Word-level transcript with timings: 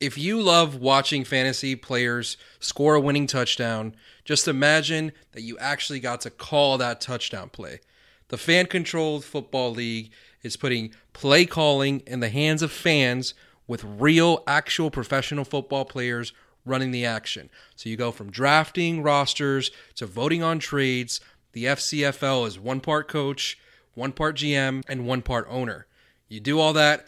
if 0.00 0.16
you 0.16 0.40
love 0.40 0.76
watching 0.76 1.24
fantasy 1.24 1.76
players 1.76 2.38
score 2.58 2.94
a 2.94 3.00
winning 3.00 3.26
touchdown, 3.26 3.94
just 4.24 4.48
imagine 4.48 5.12
that 5.32 5.42
you 5.42 5.58
actually 5.58 6.00
got 6.00 6.22
to 6.22 6.30
call 6.30 6.78
that 6.78 7.02
touchdown 7.02 7.50
play. 7.50 7.80
The 8.28 8.38
fan 8.38 8.66
controlled 8.66 9.24
football 9.24 9.70
league 9.72 10.10
is 10.42 10.56
putting 10.56 10.94
play 11.12 11.44
calling 11.44 12.00
in 12.06 12.20
the 12.20 12.30
hands 12.30 12.62
of 12.62 12.72
fans 12.72 13.34
with 13.66 13.84
real, 13.84 14.42
actual 14.46 14.90
professional 14.90 15.44
football 15.44 15.84
players 15.84 16.32
running 16.64 16.92
the 16.92 17.04
action. 17.04 17.50
So 17.76 17.90
you 17.90 17.96
go 17.96 18.10
from 18.10 18.30
drafting 18.30 19.02
rosters 19.02 19.70
to 19.96 20.06
voting 20.06 20.42
on 20.42 20.60
trades. 20.60 21.20
The 21.52 21.66
FCFL 21.66 22.46
is 22.46 22.58
one 22.58 22.80
part 22.80 23.06
coach, 23.06 23.58
one 23.94 24.12
part 24.12 24.36
GM, 24.36 24.82
and 24.88 25.06
one 25.06 25.20
part 25.20 25.46
owner. 25.50 25.86
You 26.28 26.40
do 26.40 26.58
all 26.58 26.72
that 26.72 27.06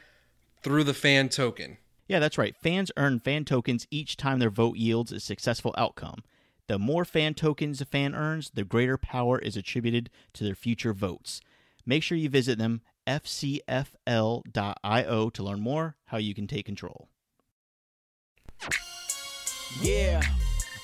through 0.62 0.84
the 0.84 0.94
fan 0.94 1.28
token. 1.30 1.78
Yeah, 2.12 2.18
that's 2.18 2.36
right. 2.36 2.54
Fans 2.54 2.92
earn 2.98 3.20
fan 3.20 3.46
tokens 3.46 3.86
each 3.90 4.18
time 4.18 4.38
their 4.38 4.50
vote 4.50 4.76
yields 4.76 5.12
a 5.12 5.18
successful 5.18 5.74
outcome. 5.78 6.24
The 6.66 6.78
more 6.78 7.06
fan 7.06 7.32
tokens 7.32 7.80
a 7.80 7.86
fan 7.86 8.14
earns, 8.14 8.50
the 8.50 8.64
greater 8.64 8.98
power 8.98 9.38
is 9.38 9.56
attributed 9.56 10.10
to 10.34 10.44
their 10.44 10.54
future 10.54 10.92
votes. 10.92 11.40
Make 11.86 12.02
sure 12.02 12.18
you 12.18 12.28
visit 12.28 12.58
them, 12.58 12.82
fcfl.io, 13.06 14.42
to 15.30 15.42
learn 15.42 15.60
more 15.60 15.96
how 16.04 16.18
you 16.18 16.34
can 16.34 16.46
take 16.46 16.66
control. 16.66 17.08
Yeah. 19.80 20.20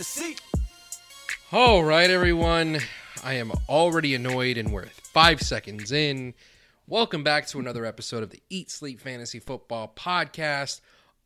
Eat, 0.00 0.06
sleep, 0.06 0.38
fantasy. 0.40 1.36
All 1.52 1.84
right, 1.84 2.08
everyone. 2.08 2.78
I 3.22 3.34
am 3.34 3.52
already 3.68 4.14
annoyed, 4.14 4.56
and 4.56 4.72
we're 4.72 4.86
five 4.86 5.42
seconds 5.42 5.92
in. 5.92 6.32
Welcome 6.86 7.22
back 7.22 7.46
to 7.48 7.58
another 7.58 7.84
episode 7.84 8.22
of 8.22 8.30
the 8.30 8.42
Eat 8.48 8.70
Sleep 8.70 8.98
Fantasy 8.98 9.40
Football 9.40 9.92
Podcast, 9.94 10.80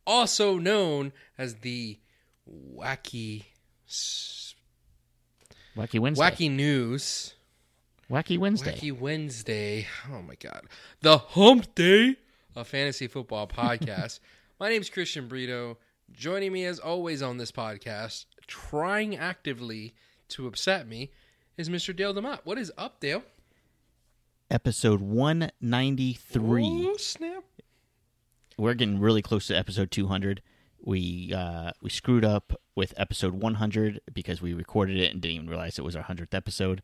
also 0.08 0.58
known 0.58 1.12
as 1.38 1.54
the 1.60 2.00
Wacky 2.50 3.44
S- 3.86 4.56
Wacky 5.76 6.00
Wednesday. 6.00 6.24
Wacky 6.24 6.50
News 6.50 7.34
Wacky 8.10 8.36
Wednesday. 8.38 8.72
Wacky 8.72 8.98
Wednesday. 8.98 9.86
Oh 10.10 10.20
my 10.20 10.34
God, 10.34 10.62
the 11.00 11.18
Hump 11.18 11.72
Day 11.76 12.16
of 12.56 12.66
Fantasy 12.66 13.06
Football 13.06 13.46
Podcast. 13.56 14.18
my 14.58 14.68
name 14.68 14.80
is 14.80 14.90
Christian 14.90 15.28
Brito. 15.28 15.78
Joining 16.12 16.52
me 16.52 16.64
as 16.66 16.80
always 16.80 17.22
on 17.22 17.38
this 17.38 17.50
podcast, 17.52 18.26
trying 18.46 19.16
actively 19.16 19.94
to 20.28 20.46
upset 20.46 20.88
me, 20.88 21.10
is 21.56 21.68
Mr. 21.68 21.94
Dale 21.94 22.14
Demott. 22.14 22.40
What 22.44 22.58
is 22.58 22.72
up, 22.76 23.00
Dale? 23.00 23.22
Episode 24.50 25.00
193. 25.00 26.62
Oh, 26.86 26.96
snap. 26.96 27.44
We're 28.56 28.74
getting 28.74 29.00
really 29.00 29.22
close 29.22 29.46
to 29.48 29.56
episode 29.56 29.90
200. 29.90 30.42
We 30.80 31.32
uh, 31.34 31.72
we 31.80 31.90
screwed 31.90 32.24
up 32.24 32.52
with 32.76 32.92
episode 32.96 33.34
100 33.34 34.00
because 34.12 34.42
we 34.42 34.52
recorded 34.52 34.98
it 34.98 35.12
and 35.12 35.20
didn't 35.20 35.34
even 35.34 35.48
realize 35.48 35.78
it 35.78 35.84
was 35.84 35.96
our 35.96 36.04
100th 36.04 36.34
episode. 36.34 36.82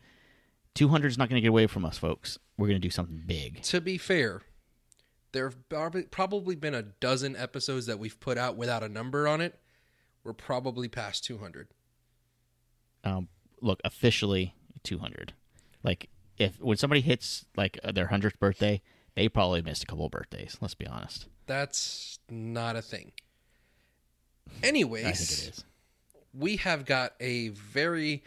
200 0.75 1.09
is 1.09 1.19
not 1.19 1.29
going 1.29 1.37
to 1.37 1.43
get 1.43 1.49
away 1.49 1.67
from 1.67 1.85
us, 1.85 1.99
folks. 1.99 2.39
We're 2.57 2.69
going 2.69 2.81
to 2.81 2.87
do 2.87 2.91
something 2.91 3.23
big. 3.27 3.63
To 3.65 3.81
be 3.81 3.99
fair, 3.99 4.43
there 5.33 5.51
have 5.51 6.11
probably 6.11 6.57
been 6.57 6.75
a 6.75 6.83
dozen 6.83 7.37
episodes 7.37 7.87
that 7.87 7.99
we've 7.99 8.19
put 8.19 8.39
out 8.39 8.57
without 8.57 8.83
a 8.83 8.89
number 8.89 9.29
on 9.29 9.41
it. 9.41 9.59
We're 10.25 10.33
probably 10.33 10.89
past 10.89 11.25
200. 11.25 11.69
Um, 13.05 13.29
look, 13.61 13.81
officially 13.85 14.55
200. 14.83 15.33
Like 15.83 16.09
if 16.37 16.61
when 16.61 16.77
somebody 16.77 17.01
hits 17.01 17.45
like 17.57 17.79
uh, 17.83 17.93
their 17.93 18.09
100th 18.09 18.39
birthday, 18.39 18.83
they 19.15 19.29
probably 19.29 19.63
missed 19.63 19.83
a 19.83 19.87
couple 19.87 20.05
of 20.05 20.11
birthdays. 20.11 20.57
Let's 20.61 20.75
be 20.75 20.87
honest. 20.87 21.27
That's 21.47 22.19
not 22.29 22.77
a 22.77 22.83
thing. 22.83 23.13
I 24.63 24.67
Anyways, 24.67 25.05
think 25.05 25.15
it 25.53 25.59
is. 25.59 25.65
we 26.35 26.57
have 26.57 26.85
got 26.85 27.15
a 27.21 27.49
very 27.49 28.23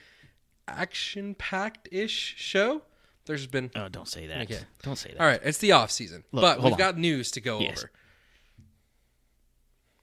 action 0.68 1.36
packed 1.36 1.88
ish 1.92 2.36
show. 2.38 2.82
There's 3.26 3.48
been. 3.48 3.72
Oh, 3.76 3.88
don't 3.88 4.08
say 4.08 4.28
that. 4.28 4.42
Okay. 4.42 4.60
Don't 4.82 4.98
say 4.98 5.12
that. 5.12 5.22
All 5.22 5.28
right, 5.28 5.40
it's 5.44 5.60
the 5.60 5.72
off 5.74 5.92
season, 5.92 6.24
Look, 6.34 6.42
but 6.42 6.62
we've 6.62 6.74
on. 6.74 6.78
got 6.78 6.98
news 6.98 7.32
to 7.32 7.42
go 7.42 7.60
Yes. 7.60 7.80
over. 7.80 7.92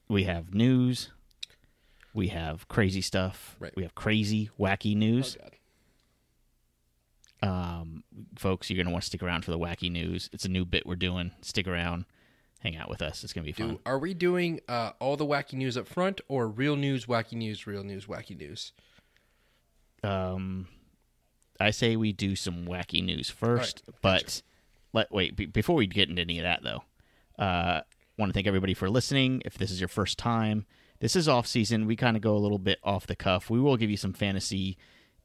We 0.09 0.25
have 0.25 0.55
news. 0.55 1.11
We 2.13 2.29
have 2.29 2.69
crazy 2.69 3.01
stuff. 3.01 3.57
Right. 3.59 3.73
We 3.77 3.83
have 3.83 3.95
crazy, 3.95 4.51
wacky 4.59 4.97
news. 4.97 5.37
Oh. 5.43 5.47
Um, 7.43 8.05
folks, 8.37 8.69
you're 8.69 8.83
gonna 8.83 8.93
want 8.93 9.03
to 9.03 9.07
stick 9.07 9.23
around 9.23 9.45
for 9.45 9.51
the 9.51 9.59
wacky 9.59 9.91
news. 9.91 10.29
It's 10.33 10.45
a 10.45 10.49
new 10.49 10.65
bit 10.65 10.87
we're 10.87 10.97
doing. 10.97 11.31
Stick 11.41 11.67
around, 11.67 12.05
hang 12.61 12.77
out 12.77 12.91
with 12.91 13.01
us. 13.01 13.25
It's 13.25 13.33
gonna 13.33 13.47
be 13.47 13.53
fun. 13.53 13.69
Do, 13.69 13.81
are 13.87 13.99
we 13.99 14.13
doing 14.13 14.61
uh, 14.69 14.93
all 14.99 15.17
the 15.17 15.25
wacky 15.25 15.55
news 15.55 15.77
up 15.77 15.89
front 15.89 16.21
or 16.29 16.49
real 16.49 16.77
news, 16.77 17.07
wacky 17.07 17.33
news, 17.33 17.67
real 17.67 17.83
news, 17.83 18.07
wacky 18.07 18.37
news? 18.39 18.73
Um, 20.03 20.69
I 21.59 21.71
say 21.71 21.97
we 21.97 22.13
do 22.13 22.37
some 22.37 22.67
wacky 22.67 23.03
news 23.03 23.31
first, 23.31 23.85
but 24.03 24.43
let 24.93 25.11
wait 25.11 25.37
be, 25.37 25.47
before 25.47 25.77
we 25.77 25.87
get 25.87 26.11
into 26.11 26.21
any 26.23 26.39
of 26.39 26.45
that 26.45 26.63
though. 26.63 26.83
Uh, 27.43 27.81
want 28.19 28.29
to 28.29 28.35
thank 28.35 28.47
everybody 28.47 28.75
for 28.75 28.91
listening. 28.91 29.41
If 29.47 29.57
this 29.57 29.71
is 29.71 29.81
your 29.81 29.89
first 29.89 30.19
time, 30.19 30.67
this 31.01 31.17
is 31.17 31.29
off 31.29 31.47
season. 31.47 31.87
We 31.87 31.97
kind 31.97 32.17
of 32.17 32.23
go 32.23 32.37
a 32.37 32.39
little 32.39 32.59
bit 32.59 32.79
off 32.85 33.07
the 33.07 33.17
cuff. 33.17 33.51
We 33.51 33.61
will 33.61 33.77
give 33.77 33.91
you 33.91 33.97
some 33.97 34.13
fantasy 34.13 34.77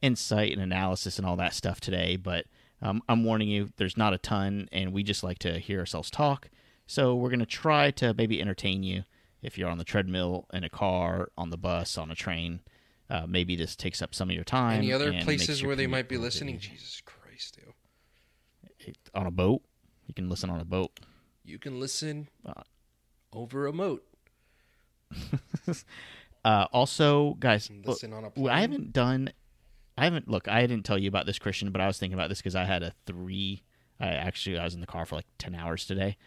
insight 0.02 0.52
and 0.52 0.62
analysis 0.62 1.18
and 1.18 1.26
all 1.28 1.36
that 1.38 1.54
stuff 1.54 1.80
today, 1.80 2.16
but 2.16 2.46
um, 2.82 3.02
I'm 3.08 3.24
warning 3.24 3.48
you, 3.48 3.70
there's 3.78 3.96
not 3.98 4.14
a 4.14 4.18
ton, 4.18 4.68
and 4.72 4.92
we 4.94 5.02
just 5.04 5.24
like 5.24 5.40
to 5.40 5.58
hear 5.60 5.80
ourselves 5.80 6.12
talk. 6.12 6.50
So 6.88 7.16
we're 7.16 7.30
gonna 7.30 7.46
try 7.46 7.92
to 7.92 8.14
maybe 8.14 8.42
entertain 8.42 8.84
you 8.84 9.04
if 9.42 9.58
you're 9.58 9.70
on 9.70 9.78
the 9.78 9.84
treadmill, 9.84 10.48
in 10.54 10.64
a 10.64 10.70
car, 10.70 11.30
on 11.38 11.50
the 11.50 11.58
bus, 11.58 11.98
on 11.98 12.12
a 12.12 12.16
train. 12.16 12.62
Uh, 13.10 13.26
maybe 13.28 13.56
this 13.56 13.76
takes 13.76 14.02
up 14.02 14.14
some 14.16 14.30
of 14.30 14.36
your 14.36 14.44
time. 14.44 14.80
Any 14.80 14.92
other 14.92 15.14
places 15.22 15.64
where 15.64 15.76
they 15.76 15.88
might 15.88 16.10
be 16.10 16.16
a 16.16 16.20
little 16.20 16.24
bit 16.30 16.34
listening? 16.36 16.60
Jesus 16.60 17.02
Christ, 17.06 17.60
dude. 18.80 18.96
on 19.14 19.26
a 19.28 19.32
boat. 19.32 19.62
You 20.08 20.14
can 20.14 20.30
listen 20.30 20.50
on 20.50 20.60
a 20.60 20.66
boat. 20.66 21.00
You 21.44 21.58
can 21.60 21.80
listen 21.80 22.28
Uh, 22.46 22.64
over 23.32 23.68
a 23.68 23.74
moat. 23.74 24.04
Uh, 26.46 26.68
also, 26.72 27.36
guys, 27.40 27.72
look, 27.72 27.88
listen 27.88 28.14
on 28.14 28.24
a 28.24 28.48
I 28.48 28.62
haven't 28.62 28.94
done. 28.94 29.32
I 29.98 30.04
haven't 30.04 30.30
look. 30.30 30.48
I 30.48 30.68
didn't 30.68 30.86
tell 30.86 30.98
you 31.00 31.08
about 31.08 31.26
this, 31.26 31.40
Christian, 31.40 31.72
but 31.72 31.82
I 31.82 31.88
was 31.88 31.98
thinking 31.98 32.14
about 32.14 32.30
this 32.30 32.38
because 32.38 32.56
I 32.56 32.66
had 32.66 32.84
a 32.84 32.94
three. 33.08 33.64
I 34.00 34.10
actually 34.10 34.60
I 34.60 34.64
was 34.64 34.76
in 34.76 34.80
the 34.80 34.86
car 34.86 35.08
for 35.08 35.16
like 35.16 35.26
ten 35.40 35.56
hours 35.56 35.88
today. 35.88 36.18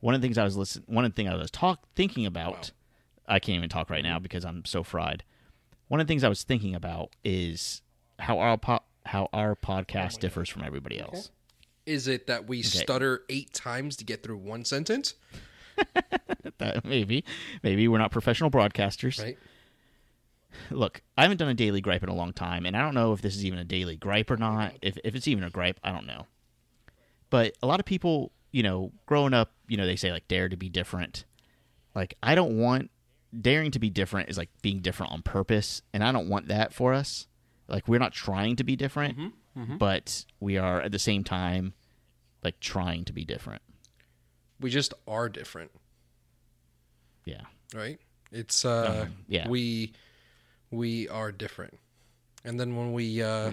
One 0.00 0.16
of 0.16 0.20
the 0.20 0.24
things 0.26 0.36
I 0.36 0.42
was 0.42 0.56
listen. 0.56 0.82
One 0.86 1.04
of 1.04 1.12
the 1.12 1.14
things 1.14 1.30
I 1.30 1.36
was 1.36 1.52
talk 1.52 1.84
thinking 1.94 2.26
about. 2.26 2.72
I 3.28 3.38
can't 3.38 3.54
even 3.54 3.68
talk 3.68 3.88
right 3.88 4.02
now 4.02 4.18
because 4.18 4.44
I'm 4.44 4.64
so 4.64 4.82
fried. 4.82 5.22
One 5.86 6.00
of 6.00 6.08
the 6.08 6.10
things 6.10 6.24
I 6.24 6.28
was 6.28 6.42
thinking 6.42 6.74
about 6.74 7.14
is 7.24 7.82
how 8.18 8.40
our 8.40 8.58
po- 8.58 8.82
how 9.06 9.28
our 9.32 9.54
podcast 9.54 10.18
differs 10.18 10.48
from 10.48 10.64
everybody 10.64 10.98
else. 10.98 11.30
Is 11.86 12.08
it 12.08 12.26
that 12.26 12.48
we 12.48 12.62
stutter 12.62 13.22
eight 13.28 13.54
times 13.54 13.96
to 13.98 14.04
get 14.04 14.24
through 14.24 14.38
one 14.38 14.64
sentence? 14.64 15.14
That 16.58 16.84
maybe, 16.84 17.24
maybe 17.62 17.88
we're 17.88 17.98
not 17.98 18.10
professional 18.10 18.50
broadcasters. 18.50 19.22
Right? 19.22 19.38
look, 20.70 21.02
I 21.16 21.22
haven't 21.22 21.38
done 21.38 21.48
a 21.48 21.54
daily 21.54 21.80
gripe 21.80 22.02
in 22.02 22.08
a 22.08 22.14
long 22.14 22.32
time, 22.32 22.66
and 22.66 22.76
I 22.76 22.80
don't 22.80 22.94
know 22.94 23.12
if 23.12 23.22
this 23.22 23.36
is 23.36 23.44
even 23.44 23.58
a 23.58 23.64
daily 23.64 23.96
gripe 23.96 24.30
or 24.30 24.36
not. 24.36 24.74
If 24.82 24.98
if 25.04 25.14
it's 25.14 25.28
even 25.28 25.44
a 25.44 25.50
gripe, 25.50 25.78
I 25.82 25.92
don't 25.92 26.06
know. 26.06 26.26
But 27.30 27.56
a 27.62 27.66
lot 27.66 27.80
of 27.80 27.86
people, 27.86 28.32
you 28.52 28.62
know, 28.62 28.92
growing 29.06 29.34
up, 29.34 29.52
you 29.66 29.76
know, 29.76 29.86
they 29.86 29.96
say 29.96 30.12
like 30.12 30.28
dare 30.28 30.48
to 30.48 30.56
be 30.56 30.68
different. 30.68 31.24
Like 31.94 32.14
I 32.22 32.34
don't 32.34 32.58
want 32.58 32.90
daring 33.38 33.70
to 33.72 33.78
be 33.78 33.90
different 33.90 34.30
is 34.30 34.38
like 34.38 34.50
being 34.62 34.80
different 34.80 35.12
on 35.12 35.22
purpose, 35.22 35.82
and 35.92 36.02
I 36.02 36.12
don't 36.12 36.28
want 36.28 36.48
that 36.48 36.72
for 36.72 36.94
us. 36.94 37.26
Like 37.68 37.86
we're 37.86 37.98
not 37.98 38.12
trying 38.12 38.56
to 38.56 38.64
be 38.64 38.76
different, 38.76 39.18
mm-hmm, 39.18 39.60
mm-hmm. 39.60 39.76
but 39.76 40.24
we 40.40 40.56
are 40.56 40.80
at 40.80 40.92
the 40.92 40.98
same 40.98 41.24
time 41.24 41.74
like 42.42 42.60
trying 42.60 43.04
to 43.04 43.12
be 43.12 43.24
different. 43.24 43.62
We 44.60 44.70
just 44.70 44.94
are 45.06 45.28
different, 45.28 45.70
Yeah. 47.28 47.42
right? 47.74 47.98
It's 48.32 48.64
uh 48.64 49.04
Um, 49.06 49.16
yeah. 49.28 49.48
we 49.48 49.92
we 50.70 51.08
are 51.08 51.32
different. 51.32 51.78
And 52.44 52.58
then 52.58 52.76
when 52.76 52.92
we 52.92 53.22
uh 53.22 53.52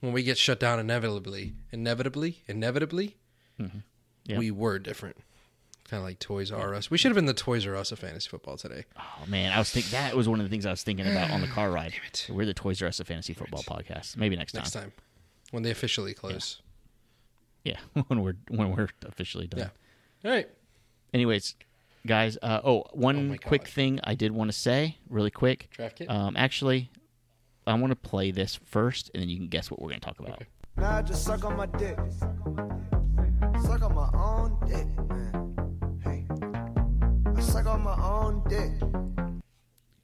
when 0.00 0.12
we 0.12 0.22
get 0.22 0.38
shut 0.38 0.58
down 0.60 0.78
inevitably, 0.80 1.54
inevitably, 1.70 2.42
inevitably, 2.46 3.16
Mm-hmm. 3.60 3.78
Yeah. 4.24 4.38
we 4.38 4.50
were 4.50 4.78
different. 4.78 5.16
kind 5.88 6.00
of 6.00 6.04
like 6.08 6.18
Toys 6.18 6.50
R 6.50 6.74
Us. 6.74 6.90
We 6.90 6.96
should 6.98 7.10
have 7.10 7.16
been 7.16 7.26
the 7.26 7.34
Toys 7.34 7.66
R 7.66 7.76
Us 7.76 7.92
of 7.92 7.98
fantasy 7.98 8.28
football 8.28 8.56
today. 8.56 8.84
Oh 8.98 9.26
man, 9.26 9.52
I 9.52 9.58
was 9.58 9.70
think 9.70 9.86
that 9.90 10.16
was 10.16 10.28
one 10.28 10.40
of 10.40 10.44
the 10.46 10.50
things 10.50 10.64
I 10.66 10.70
was 10.70 10.82
thinking 10.82 11.06
about 11.06 11.30
on 11.30 11.40
the 11.42 11.46
car 11.48 11.70
ride. 11.78 11.94
We're 12.30 12.46
the 12.46 12.54
Toys 12.54 12.80
R 12.82 12.88
Us 12.88 12.98
of 13.00 13.06
fantasy 13.08 13.34
football 13.34 13.62
podcast. 13.62 14.16
Maybe 14.16 14.34
next 14.36 14.52
time. 14.52 14.62
Next 14.62 14.72
time, 14.72 14.92
when 15.50 15.62
they 15.62 15.70
officially 15.70 16.14
close. 16.14 16.62
Yeah, 17.64 17.78
when 18.08 18.22
we're 18.22 18.36
when 18.48 18.74
we're 18.74 18.88
officially 19.06 19.46
done. 19.46 19.60
Yeah. 19.60 19.68
All 20.30 20.34
right. 20.36 20.48
Anyways, 21.12 21.54
guys. 22.06 22.38
Uh, 22.42 22.60
oh, 22.64 22.84
one 22.92 23.38
quick 23.38 23.66
thing 23.66 24.00
I 24.04 24.14
did 24.14 24.32
want 24.32 24.50
to 24.50 24.56
say, 24.56 24.98
really 25.08 25.30
quick. 25.30 25.68
Draft 25.70 25.96
kit? 25.96 26.10
Um, 26.10 26.36
actually, 26.36 26.90
I 27.66 27.74
want 27.74 27.90
to 27.90 27.96
play 27.96 28.30
this 28.30 28.58
first, 28.64 29.10
and 29.14 29.22
then 29.22 29.28
you 29.28 29.36
can 29.36 29.48
guess 29.48 29.70
what 29.70 29.80
we're 29.80 29.88
going 29.88 30.00
to 30.00 30.06
talk 30.06 30.18
about. 30.18 30.32
Okay. 30.32 30.46
Now 30.76 30.96
I 30.98 31.02
just 31.02 31.24
suck 31.24 31.44
on 31.44 31.56
my 31.56 31.66
dick. 31.66 31.98
Suck 33.62 33.82
on 33.82 33.94
my 33.94 34.08
own 34.14 34.58
dick, 34.66 34.86
man. 35.08 36.00
Hey. 36.02 36.26
I 37.36 37.40
suck 37.40 37.66
on 37.66 37.82
my 37.82 37.94
own 38.02 38.42
dick. 38.48 38.70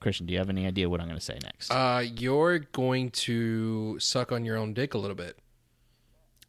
Christian, 0.00 0.26
do 0.26 0.32
you 0.32 0.38
have 0.38 0.48
any 0.48 0.66
idea 0.66 0.88
what 0.88 1.00
I'm 1.00 1.06
going 1.08 1.18
to 1.18 1.24
say 1.24 1.38
next? 1.42 1.70
Uh, 1.70 2.04
you're 2.16 2.60
going 2.60 3.10
to 3.10 3.98
suck 3.98 4.30
on 4.30 4.44
your 4.44 4.56
own 4.56 4.72
dick 4.72 4.94
a 4.94 4.98
little 4.98 5.16
bit. 5.16 5.38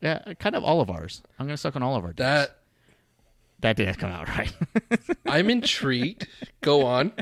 yeah, 0.01 0.33
kind 0.39 0.55
of 0.55 0.63
all 0.63 0.81
of 0.81 0.89
ours. 0.91 1.23
I'm 1.39 1.47
going 1.47 1.55
to 1.55 1.61
suck 1.61 1.75
on 1.75 1.81
all 1.81 1.95
of 1.95 2.03
our. 2.03 2.09
Dicks. 2.09 2.19
That 2.19 2.58
that 3.61 3.75
didn't 3.75 3.97
come 3.97 4.11
out 4.11 4.27
right. 4.29 4.53
I'm 5.25 5.49
intrigued. 5.49 6.27
Go 6.61 6.85
on. 6.85 7.13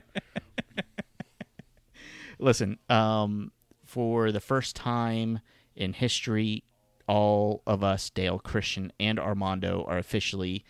Listen, 2.40 2.78
um, 2.90 3.52
for 3.86 4.32
the 4.32 4.40
first 4.40 4.76
time 4.76 5.40
in 5.76 5.94
history, 5.94 6.64
all 7.08 7.64
of 7.66 7.84
us, 7.84 8.10
Dale, 8.10 8.38
Christian, 8.38 8.92
and 9.00 9.20
Armando, 9.20 9.84
are 9.88 9.98
officially 9.98 10.64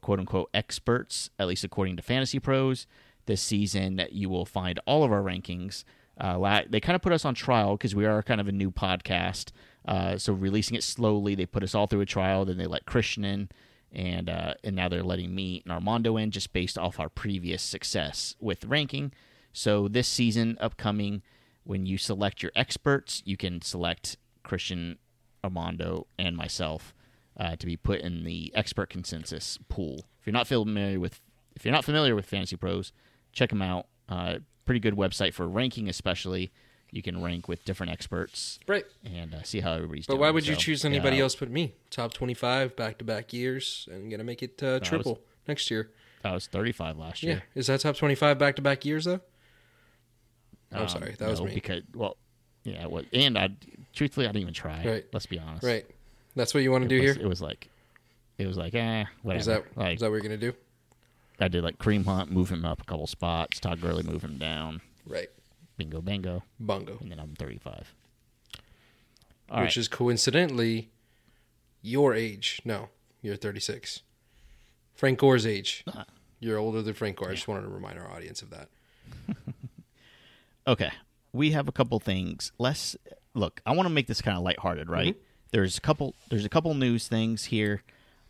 quote 0.00 0.20
unquote 0.20 0.48
experts, 0.54 1.30
at 1.38 1.48
least 1.48 1.64
according 1.64 1.96
to 1.96 2.02
Fantasy 2.02 2.38
Pros. 2.38 2.86
This 3.26 3.42
season, 3.42 4.00
you 4.10 4.28
will 4.28 4.44
find 4.44 4.78
all 4.86 5.02
of 5.02 5.10
our 5.10 5.22
rankings. 5.22 5.82
Uh, 6.18 6.62
they 6.68 6.80
kind 6.80 6.94
of 6.96 7.02
put 7.02 7.12
us 7.12 7.24
on 7.24 7.34
trial 7.34 7.76
because 7.76 7.94
we 7.94 8.06
are 8.06 8.22
kind 8.22 8.40
of 8.40 8.48
a 8.48 8.52
new 8.52 8.70
podcast. 8.70 9.50
Uh, 9.86 10.16
so 10.16 10.32
releasing 10.32 10.76
it 10.76 10.82
slowly, 10.82 11.34
they 11.34 11.44
put 11.44 11.62
us 11.62 11.74
all 11.74 11.86
through 11.86 12.00
a 12.00 12.06
trial. 12.06 12.44
Then 12.44 12.56
they 12.56 12.66
let 12.66 12.86
Christian 12.86 13.24
in, 13.24 13.48
and 13.92 14.28
uh, 14.28 14.54
and 14.64 14.76
now 14.76 14.88
they're 14.88 15.02
letting 15.02 15.34
me 15.34 15.62
and 15.64 15.72
Armando 15.72 16.16
in 16.16 16.30
just 16.30 16.52
based 16.52 16.78
off 16.78 17.00
our 17.00 17.08
previous 17.08 17.62
success 17.62 18.34
with 18.40 18.64
ranking. 18.64 19.12
So 19.52 19.88
this 19.88 20.08
season 20.08 20.58
upcoming, 20.60 21.22
when 21.64 21.86
you 21.86 21.96
select 21.96 22.42
your 22.42 22.52
experts, 22.54 23.22
you 23.24 23.36
can 23.36 23.62
select 23.62 24.16
Christian, 24.42 24.98
Armando, 25.42 26.06
and 26.18 26.36
myself 26.36 26.94
uh, 27.38 27.56
to 27.56 27.66
be 27.66 27.76
put 27.76 28.00
in 28.00 28.24
the 28.24 28.52
expert 28.54 28.90
consensus 28.90 29.58
pool. 29.68 30.04
If 30.20 30.26
you're 30.26 30.32
not 30.32 30.46
familiar 30.46 31.00
with 31.00 31.20
if 31.54 31.64
you're 31.64 31.72
not 31.72 31.84
familiar 31.84 32.14
with 32.14 32.26
Fantasy 32.26 32.56
Pros, 32.56 32.92
check 33.32 33.50
them 33.50 33.62
out. 33.62 33.86
Uh, 34.08 34.38
pretty 34.64 34.80
good 34.80 34.94
website 34.94 35.32
for 35.32 35.48
ranking, 35.48 35.88
especially. 35.88 36.52
You 36.96 37.02
can 37.02 37.22
rank 37.22 37.46
with 37.46 37.62
different 37.66 37.92
experts 37.92 38.58
Right. 38.66 38.86
and 39.04 39.34
uh, 39.34 39.42
see 39.42 39.60
how 39.60 39.74
everybody's 39.74 40.06
doing. 40.06 40.16
But 40.16 40.22
doing. 40.22 40.28
why 40.28 40.30
would 40.30 40.46
you 40.46 40.56
choose 40.56 40.82
anybody 40.82 41.18
yeah, 41.18 41.24
else 41.24 41.34
but 41.34 41.50
me? 41.50 41.74
Top 41.90 42.14
25 42.14 42.74
back 42.74 42.96
to 42.98 43.04
back 43.04 43.34
years 43.34 43.86
and 43.92 44.10
to 44.10 44.24
make 44.24 44.42
it 44.42 44.62
uh, 44.62 44.80
triple 44.80 45.20
next 45.46 45.70
year. 45.70 45.90
I 46.24 46.32
was 46.32 46.46
35 46.46 46.96
last 46.96 47.22
year. 47.22 47.34
Yeah. 47.34 47.60
Is 47.60 47.66
that 47.66 47.80
top 47.80 47.96
25 47.96 48.38
back 48.38 48.56
to 48.56 48.62
back 48.62 48.86
years, 48.86 49.04
though? 49.04 49.20
Oh, 50.72 50.82
Um, 50.82 50.88
sorry. 50.88 51.14
That 51.18 51.28
was 51.28 51.40
no, 51.40 51.46
me. 51.46 51.54
Because 51.54 51.82
well, 51.94 52.16
yeah. 52.64 52.86
Well, 52.86 53.04
and 53.12 53.36
I 53.36 53.50
truthfully 53.92 54.26
I 54.26 54.30
didn't 54.30 54.42
even 54.42 54.54
try. 54.54 54.82
Right. 54.82 55.04
Let's 55.12 55.26
be 55.26 55.38
honest. 55.38 55.64
Right. 55.64 55.84
That's 56.34 56.54
what 56.54 56.62
you 56.62 56.72
want 56.72 56.84
to 56.84 56.88
do 56.88 57.02
was, 57.02 57.16
here? 57.16 57.22
it 57.22 57.28
was 57.28 57.42
like, 57.42 57.68
it 58.38 58.46
was 58.46 58.56
like, 58.56 58.74
eh, 58.74 59.04
whatever. 59.22 59.40
Is 59.40 59.46
that, 59.46 59.64
like 59.76 59.96
is 59.96 60.00
that 60.00 60.06
what 60.10 60.14
you're 60.14 60.28
going 60.28 60.40
to 60.40 60.50
do? 60.50 60.56
I 61.38 61.48
did 61.48 61.62
like 61.62 61.76
Kareem 61.76 62.06
Hunt, 62.06 62.30
move 62.30 62.48
him 62.50 62.64
up 62.64 62.80
a 62.80 62.84
couple 62.84 63.06
spots. 63.06 63.60
Todd 63.60 63.82
Gurley, 63.82 64.02
move 64.02 64.22
him 64.22 64.38
down. 64.38 64.80
Right. 65.06 65.28
Bingo, 65.76 66.00
bango, 66.00 66.42
Bungo. 66.58 66.98
and 67.00 67.10
then 67.12 67.20
I'm 67.20 67.34
35. 67.34 67.94
All 69.50 69.60
Which 69.60 69.66
right. 69.68 69.76
is 69.76 69.88
coincidentally 69.88 70.90
your 71.82 72.14
age. 72.14 72.60
No, 72.64 72.88
you're 73.22 73.36
36. 73.36 74.00
Frank 74.94 75.18
Gore's 75.18 75.46
age. 75.46 75.84
Uh-huh. 75.86 76.04
You're 76.40 76.58
older 76.58 76.82
than 76.82 76.94
Frank 76.94 77.16
Gore. 77.16 77.30
I 77.30 77.34
just 77.34 77.46
wanted 77.48 77.62
to 77.62 77.68
remind 77.68 77.98
our 77.98 78.10
audience 78.10 78.42
of 78.42 78.50
that. 78.50 78.68
Okay, 80.68 80.90
we 81.32 81.52
have 81.52 81.68
a 81.68 81.72
couple 81.72 82.00
things. 82.00 82.50
Let's 82.58 82.96
look. 83.34 83.60
I 83.64 83.70
want 83.72 83.86
to 83.86 83.94
make 83.94 84.08
this 84.08 84.20
kind 84.20 84.36
of 84.36 84.42
lighthearted, 84.42 84.90
right? 84.90 85.14
Mm-hmm. 85.14 85.20
There's 85.52 85.78
a 85.78 85.80
couple. 85.80 86.14
There's 86.28 86.44
a 86.44 86.48
couple 86.48 86.74
news 86.74 87.06
things 87.06 87.44
here. 87.44 87.82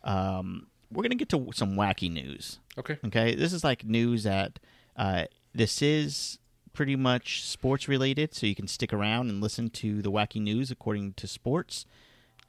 Um, 0.03 0.67
we're 0.91 1.01
gonna 1.01 1.15
get 1.15 1.29
to 1.29 1.49
some 1.53 1.75
wacky 1.75 2.11
news. 2.11 2.59
Okay. 2.77 2.99
Okay, 3.05 3.33
this 3.33 3.53
is 3.53 3.63
like 3.63 3.83
news 3.85 4.23
that 4.23 4.59
uh, 4.95 5.25
this 5.55 5.81
is 5.81 6.37
pretty 6.77 6.95
much 6.95 7.43
sports 7.43 7.87
related, 7.87 8.35
so 8.35 8.45
you 8.45 8.53
can 8.53 8.67
stick 8.67 8.93
around 8.93 9.29
and 9.31 9.41
listen 9.41 9.67
to 9.71 9.99
the 10.03 10.11
wacky 10.11 10.39
news 10.39 10.69
according 10.69 11.11
to 11.13 11.27
sports. 11.27 11.87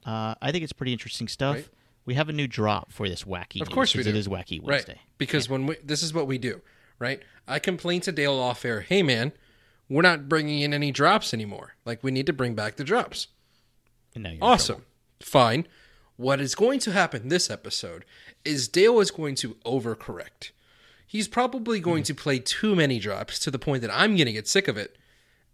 Uh, 0.05 0.35
I 0.43 0.53
think 0.53 0.63
it's 0.63 0.73
pretty 0.75 0.93
interesting 0.93 1.29
stuff. 1.29 1.57
Right. 1.57 1.69
We 2.05 2.13
have 2.15 2.29
a 2.29 2.33
new 2.35 2.47
drop 2.47 2.93
for 2.93 3.09
this 3.09 3.25
wacky. 3.25 3.61
Of 3.63 3.69
news, 3.69 3.75
course 3.75 3.95
we 3.95 3.99
'cause 4.01 4.05
do. 4.05 4.11
It 4.11 4.17
is 4.17 4.29
Wacky 4.29 4.61
Wednesday. 4.63 4.93
Right. 4.93 5.01
Because 5.17 5.49
when 5.49 5.67
we, 5.67 5.77
this 5.83 6.03
is 6.03 6.13
what 6.13 6.27
we 6.27 6.37
do, 6.37 6.61
right? 6.99 7.23
I 7.47 7.59
complain 7.59 8.03
to 8.03 8.13
Dale 8.13 8.35
off 8.35 8.65
air, 8.67 8.83
hey 8.83 9.03
man, 9.03 9.33
we're 9.89 10.03
not 10.03 10.29
bringing 10.29 10.61
in 10.61 10.75
any 10.75 10.93
drops 10.93 11.33
anymore. 11.33 11.75
Like 11.87 12.05
we 12.05 12.11
need 12.11 12.27
to 12.27 12.33
bring 12.35 12.55
back 12.55 12.77
the 12.77 12.85
drops. 12.85 13.29
And 14.15 14.25
now 14.25 14.31
you're 14.33 14.45
Awesome. 14.45 14.85
Fine. 15.21 15.67
What 16.17 16.39
is 16.41 16.55
going 16.55 16.81
to 16.81 16.93
happen 16.93 17.29
this 17.29 17.49
episode 17.51 18.05
is 18.45 18.69
Dale 18.69 19.01
is 19.01 19.11
going 19.11 19.35
to 19.37 19.55
overcorrect. 19.65 20.51
He's 21.09 21.27
probably 21.27 21.81
going 21.81 22.03
to 22.03 22.15
play 22.15 22.39
too 22.39 22.77
many 22.77 22.99
drops 22.99 23.39
to 23.41 23.51
the 23.51 23.59
point 23.59 23.81
that 23.81 23.91
I'm 23.91 24.15
going 24.15 24.27
to 24.27 24.33
get 24.33 24.47
sick 24.47 24.69
of 24.69 24.77
it. 24.77 24.99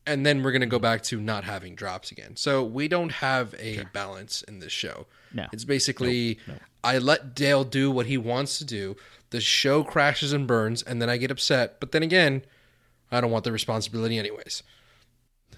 And 0.05 0.27
then 0.27 0.43
we're 0.43 0.51
going 0.51 0.63
to 0.63 0.67
go 0.67 0.81
back 0.81 1.03
to 1.05 1.21
not 1.21 1.45
having 1.45 1.77
drops 1.77 2.11
again. 2.11 2.35
So 2.35 2.65
we 2.65 2.89
don't 2.89 3.13
have 3.13 3.55
a 3.59 3.85
balance 3.95 4.43
in 4.43 4.59
this 4.59 4.73
show. 4.73 5.07
No. 5.33 5.47
It's 5.53 5.65
basically 5.65 6.41
I 6.83 6.99
let 6.99 7.37
Dale 7.37 7.63
do 7.63 7.89
what 7.89 8.07
he 8.07 8.19
wants 8.19 8.59
to 8.59 8.65
do. 8.65 8.97
The 9.31 9.41
show 9.41 9.85
crashes 9.85 10.33
and 10.33 10.47
burns, 10.47 10.83
and 10.83 11.01
then 11.01 11.09
I 11.09 11.19
get 11.19 11.31
upset. 11.31 11.79
But 11.79 11.93
then 11.93 12.03
again, 12.03 12.43
I 13.13 13.21
don't 13.21 13.31
want 13.31 13.45
the 13.45 13.53
responsibility 13.53 14.19
anyways. 14.19 14.65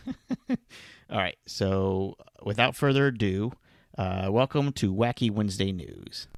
All 0.50 1.18
right. 1.18 1.38
So, 1.46 2.16
without 2.42 2.76
further 2.76 3.06
ado, 3.06 3.52
uh, 3.96 4.28
welcome 4.30 4.72
to 4.74 4.92
Wacky 4.92 5.30
Wednesday 5.30 5.72
News. 5.72 6.28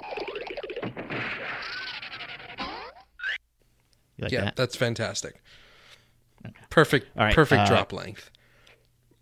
You 0.00 0.88
like 4.18 4.32
yeah, 4.32 4.44
that? 4.44 4.56
that's 4.56 4.76
fantastic. 4.76 5.42
Perfect, 6.70 7.08
right, 7.16 7.34
perfect 7.34 7.62
uh, 7.62 7.66
drop 7.66 7.92
length. 7.92 8.30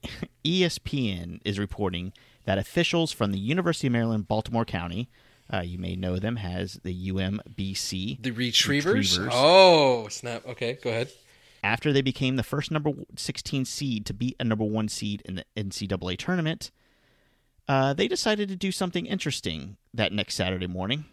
ESPN 0.45 1.41
is 1.45 1.59
reporting 1.59 2.13
that 2.45 2.59
officials 2.59 3.13
from 3.13 3.33
the 3.33 3.39
University 3.39 3.87
of 3.89 3.93
Maryland, 3.93 4.29
Baltimore 4.29 4.65
County, 4.65 5.09
uh, 5.53 5.61
you 5.61 5.79
may 5.79 5.97
know 5.97 6.19
them 6.19 6.39
as 6.39 6.75
the 6.85 7.11
UMBC, 7.11 8.23
The 8.23 8.31
retrievers? 8.33 9.19
Retrievers. 9.19 9.33
Oh, 9.35 10.09
snap. 10.09 10.47
Okay, 10.47 10.79
go 10.83 10.91
ahead. 10.91 11.11
after 11.63 11.93
they 11.93 12.03
became 12.03 12.37
the 12.37 12.43
first 12.43 12.71
number 12.71 12.93
16 13.17 13.65
seed 13.65 14.07
to 14.07 14.15
beat 14.15 14.37
a 14.39 14.45
number 14.45 14.65
one 14.65 14.89
seed 14.89 15.23
in 15.25 15.37
the 15.37 15.45
NCAA 15.57 16.17
tournament, 16.19 16.71
uh, 17.69 17.95
they 17.95 18.07
decided 18.09 18.49
to 18.49 18.57
do 18.57 18.71
something 18.71 19.07
interesting 19.07 19.77
that 19.95 20.13
next 20.13 20.35
Saturday 20.35 20.67
morning. 20.69 21.07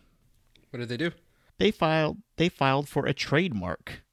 What 0.70 0.80
did 0.80 0.90
they 0.90 0.98
do? 0.98 1.12
They 1.58 1.72
filed 1.72 2.18
they 2.38 2.50
filed 2.50 2.88
for 2.88 3.06
a 3.06 3.14
trademark 3.14 4.04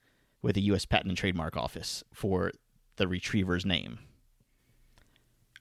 with 0.43 0.55
the 0.55 0.63
U.S. 0.63 0.85
Patent 0.85 1.11
and 1.11 1.19
Trademark 1.19 1.57
Office 1.57 2.03
for 2.13 2.53
the 2.97 3.07
retriever's 3.07 3.67
name. 3.67 3.99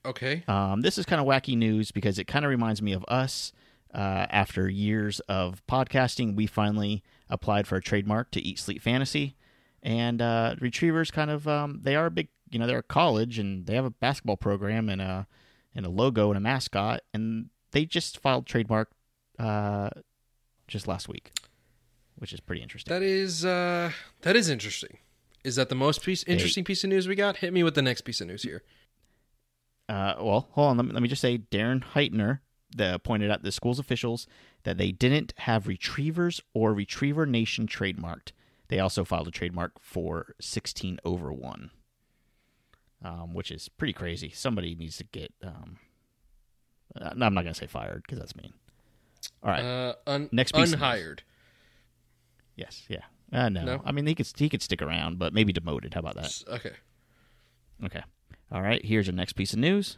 Okay. 0.06 0.44
Um, 0.48 0.82
this 0.82 0.98
is 0.98 1.06
kind 1.06 1.22
of 1.22 1.28
wacky 1.28 1.58
news 1.58 1.92
because 1.92 2.18
it 2.18 2.26
kind 2.26 2.46
of 2.46 2.50
reminds 2.50 2.82
me 2.82 2.94
of 2.94 3.04
us. 3.08 3.52
Uh, 3.92 4.28
after 4.30 4.70
years 4.70 5.20
of 5.22 5.66
podcasting, 5.66 6.36
we 6.36 6.46
finally 6.46 7.04
applied 7.28 7.66
for 7.66 7.76
a 7.76 7.82
trademark 7.82 8.30
to 8.30 8.40
Eat 8.40 8.60
Sleep 8.60 8.84
Fantasy, 8.84 9.36
and 9.82 10.22
uh, 10.22 10.56
retrievers 10.60 11.10
kind 11.10 11.32
of 11.32 11.48
um, 11.48 11.80
they 11.82 11.96
are 11.96 12.06
a 12.06 12.12
big 12.12 12.28
you 12.52 12.60
know 12.60 12.68
they're 12.68 12.80
a 12.80 12.84
college 12.84 13.40
and 13.40 13.66
they 13.66 13.74
have 13.74 13.86
a 13.86 13.90
basketball 13.90 14.38
program 14.38 14.90
and 14.90 15.02
a 15.02 15.26
and 15.74 15.88
a 15.88 15.90
logo 15.90 16.30
and 16.30 16.38
a 16.38 16.40
mascot, 16.40 17.02
and 17.16 17.50
they 17.72 17.86
just 17.86 18.20
filed 18.20 18.46
trademark 18.46 18.92
uh, 19.40 19.90
just 20.68 20.88
last 20.88 21.10
week, 21.10 21.32
which 22.20 22.34
is 22.34 22.40
pretty 22.40 22.62
interesting. 22.62 22.94
That 22.94 23.02
is 23.02 23.44
uh 23.44 23.92
that 24.22 24.36
is 24.36 24.50
interesting. 24.50 25.00
Is 25.44 25.56
that 25.56 25.70
the 25.70 25.76
most 25.76 26.04
piece 26.04 26.24
interesting 26.24 26.64
piece 26.64 26.84
of 26.84 26.90
news 26.90 27.08
we 27.08 27.16
got? 27.16 27.38
Hit 27.38 27.54
me 27.54 27.64
with 27.64 27.76
the 27.76 27.82
next 27.82 28.02
piece 28.02 28.22
of 28.22 28.28
news 28.28 28.44
here. 28.44 28.62
Uh, 29.88 30.14
well, 30.20 30.48
hold 30.52 30.70
on. 30.70 30.78
Let 30.78 30.86
me, 30.86 30.92
let 30.94 31.02
me 31.02 31.10
just 31.10 31.22
say, 31.22 31.40
Darren 31.40 31.84
Heitner 31.84 32.40
the, 32.76 33.00
pointed 33.04 33.32
out 33.32 33.42
the 33.42 33.52
school's 33.52 33.80
officials 33.80 34.28
that 34.64 34.78
they 34.78 34.92
didn't 34.92 35.34
have 35.38 35.68
Retrievers 35.68 36.42
or 36.54 36.74
Retriever 36.74 37.26
Nation 37.26 37.66
trademarked. 37.66 38.32
They 38.68 38.80
also 38.80 39.04
filed 39.04 39.28
a 39.28 39.32
trademark 39.32 39.80
for 39.80 40.36
16 40.40 41.00
over 41.04 41.34
one, 41.34 41.72
um, 43.04 43.34
which 43.34 43.50
is 43.50 43.68
pretty 43.70 43.94
crazy. 43.94 44.30
Somebody 44.30 44.76
needs 44.76 44.98
to 44.98 45.06
get. 45.06 45.34
Um, 45.44 45.80
uh, 47.00 47.10
I'm 47.12 47.18
not 47.18 47.34
going 47.34 47.48
to 47.48 47.54
say 47.56 47.66
fired 47.66 48.04
because 48.04 48.20
that's 48.20 48.36
mean. 48.36 48.54
All 49.44 49.50
right. 49.50 49.64
Uh 49.64 49.94
un- 50.06 50.30
Next 50.32 50.54
piece 50.54 50.74
unhired. 50.74 51.24
Yes, 52.60 52.84
yeah. 52.90 53.04
Uh, 53.32 53.48
no. 53.48 53.64
No? 53.64 53.82
I 53.86 53.92
mean 53.94 54.06
he 54.06 54.14
could 54.16 54.28
he 54.38 54.50
could 54.50 54.62
stick 54.62 54.82
around, 54.82 55.18
but 55.18 55.34
maybe 55.34 55.54
demoted. 55.54 55.94
How 55.94 56.02
about 56.02 56.16
that? 56.16 56.26
S- 56.26 56.44
Okay. 56.48 56.72
Okay. 57.86 58.02
All 58.52 58.62
right. 58.62 58.84
Here's 58.84 59.08
your 59.08 59.16
next 59.16 59.34
piece 59.34 59.54
of 59.54 59.60
news. 59.60 59.98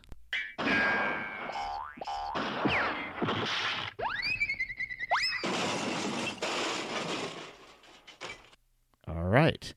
All 9.08 9.24
right. 9.24 9.74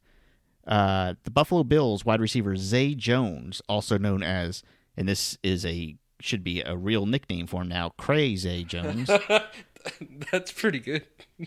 Uh, 0.67 1.15
the 1.25 1.31
Buffalo 1.31 1.65
Bills 1.65 2.05
wide 2.05 2.21
receiver 2.21 2.57
Zay 2.57 2.95
Jones, 2.95 3.61
also 3.69 3.99
known 3.99 4.23
as, 4.23 4.63
and 4.97 5.09
this 5.09 5.37
is 5.43 5.65
a 5.67 5.97
should 6.21 6.45
be 6.45 6.63
a 6.63 6.75
real 6.77 7.05
nickname 7.05 7.47
for 7.47 7.61
him 7.63 7.69
now, 7.69 7.91
Cray 7.99 8.35
Zay 8.37 8.65
Jones, 8.65 9.11
That's 10.33 10.53
pretty 10.53 10.79
good. 10.79 11.05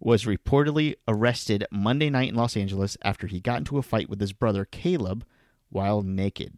was 0.00 0.24
reportedly 0.24 0.94
arrested 1.06 1.64
Monday 1.70 2.08
night 2.10 2.30
in 2.30 2.34
Los 2.34 2.56
Angeles 2.56 2.96
after 3.02 3.26
he 3.26 3.38
got 3.40 3.58
into 3.58 3.78
a 3.78 3.82
fight 3.82 4.08
with 4.08 4.20
his 4.20 4.32
brother 4.32 4.64
Caleb 4.64 5.24
while 5.68 6.02
naked. 6.02 6.54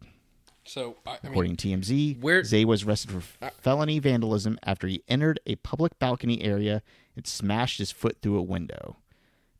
So 0.65 0.95
I, 1.05 1.11
I 1.11 1.13
mean, 1.23 1.31
According 1.31 1.55
to 1.57 1.67
TMZ, 1.67 2.21
where- 2.21 2.43
Zay 2.43 2.63
was 2.65 2.83
arrested 2.83 3.11
for 3.11 3.51
felony 3.59 3.99
vandalism 3.99 4.57
after 4.63 4.87
he 4.87 5.03
entered 5.09 5.39
a 5.45 5.55
public 5.57 5.99
balcony 5.99 6.41
area 6.41 6.81
and 7.15 7.27
smashed 7.27 7.79
his 7.79 7.91
foot 7.91 8.21
through 8.21 8.37
a 8.37 8.41
window. 8.41 8.95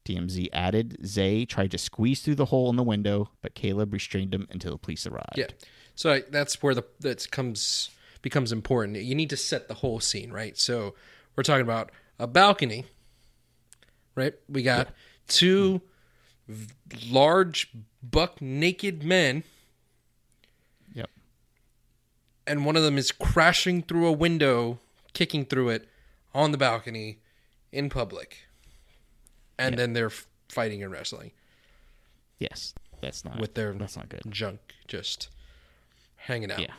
TMZ 0.06 0.48
added 0.52 0.98
Zay 1.06 1.46
tried 1.46 1.72
to 1.72 1.78
squeeze 1.78 2.22
through 2.22 2.36
the 2.36 2.46
hole 2.46 2.70
in 2.70 2.76
the 2.76 2.84
window, 2.84 3.30
but 3.42 3.54
Caleb 3.56 3.94
restrained 3.94 4.34
him 4.34 4.48
until 4.50 4.72
the 4.72 4.78
police 4.78 5.06
arrived. 5.06 5.38
yeah. 5.38 5.48
So 5.96 6.12
I, 6.12 6.24
that's 6.30 6.64
where 6.64 6.74
the 6.74 6.84
that 7.02 7.30
comes 7.32 7.92
becomes 8.22 8.52
important. 8.52 8.98
You 8.98 9.14
need 9.16 9.30
to 9.30 9.38
set 9.38 9.68
the 9.68 9.76
whole 9.76 10.00
scene, 10.00 10.32
right? 10.32 10.58
So 10.58 10.96
we're 11.36 11.44
talking 11.44 11.62
about 11.62 11.92
a 12.18 12.26
balcony, 12.28 12.86
right? 14.16 14.34
We 14.50 14.64
got 14.64 14.90
two 15.28 15.82
v- 16.48 16.74
large 17.10 17.72
buck 18.02 18.42
naked 18.42 19.04
men 19.04 19.44
Yep. 20.94 21.10
and 22.48 22.66
one 22.66 22.76
of 22.76 22.84
them 22.84 22.98
is 22.98 23.12
crashing 23.12 23.82
through 23.84 24.08
a 24.08 24.12
window, 24.12 24.80
kicking 25.14 25.46
through 25.46 25.70
it 25.70 25.88
on 26.34 26.52
the 26.52 26.58
balcony 26.58 27.20
in 27.72 27.90
public. 27.90 28.46
And 29.58 29.78
then 29.78 29.94
they're 29.94 30.12
fighting 30.50 30.84
and 30.84 30.92
wrestling 30.92 31.32
Yes. 32.40 32.74
That's 33.02 33.24
not 33.26 33.40
with 33.40 33.54
their 33.54 33.74
that's 33.74 33.96
not 33.96 34.10
good. 34.10 34.22
junk 34.30 34.60
just 34.88 35.30
hanging 36.16 36.52
out. 36.52 36.60
Yeah. 36.60 36.74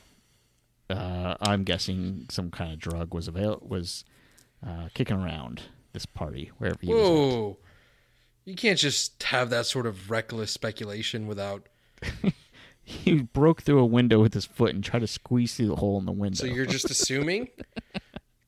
Uh, 0.90 1.36
I'm 1.40 1.64
guessing 1.64 2.26
some 2.30 2.50
kind 2.50 2.72
of 2.72 2.78
drug 2.78 3.14
was 3.14 3.28
avail- 3.28 3.62
was 3.66 4.04
uh, 4.66 4.88
kicking 4.94 5.16
around 5.16 5.62
this 5.94 6.04
party 6.04 6.50
wherever 6.58 6.78
he 6.80 6.92
was. 6.92 6.98
at. 6.98 7.02
Whoa. 7.02 7.56
You 8.44 8.54
can't 8.54 8.78
just 8.78 9.22
have 9.22 9.48
that 9.50 9.64
sort 9.64 9.86
of 9.86 10.10
reckless 10.10 10.50
speculation 10.50 11.26
without. 11.26 11.66
He 12.86 13.22
broke 13.22 13.62
through 13.62 13.78
a 13.78 13.86
window 13.86 14.20
with 14.20 14.34
his 14.34 14.44
foot 14.44 14.74
and 14.74 14.84
tried 14.84 14.98
to 14.98 15.06
squeeze 15.06 15.54
through 15.54 15.68
the 15.68 15.76
hole 15.76 15.98
in 15.98 16.04
the 16.04 16.12
window. 16.12 16.36
So 16.36 16.44
you're 16.44 16.66
just 16.66 16.90
assuming? 16.90 17.48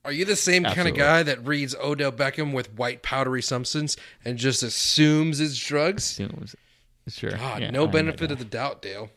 Are 0.04 0.12
you 0.12 0.26
the 0.26 0.36
same 0.36 0.62
kind 0.62 0.86
of 0.86 0.94
guy 0.94 1.22
that 1.22 1.46
reads 1.46 1.74
Odell 1.74 2.12
Beckham 2.12 2.52
with 2.52 2.74
white 2.74 3.02
powdery 3.02 3.40
substance 3.40 3.96
and 4.26 4.36
just 4.36 4.62
assumes 4.62 5.40
it's 5.40 5.56
drugs? 5.58 6.20
Was- 6.38 6.54
sure. 7.08 7.30
God, 7.30 7.62
Yeah, 7.62 7.70
no 7.70 7.84
I'm 7.86 7.90
benefit 7.90 8.30
of 8.30 8.38
the 8.38 8.44
doubt, 8.44 8.82
Dale. 8.82 9.08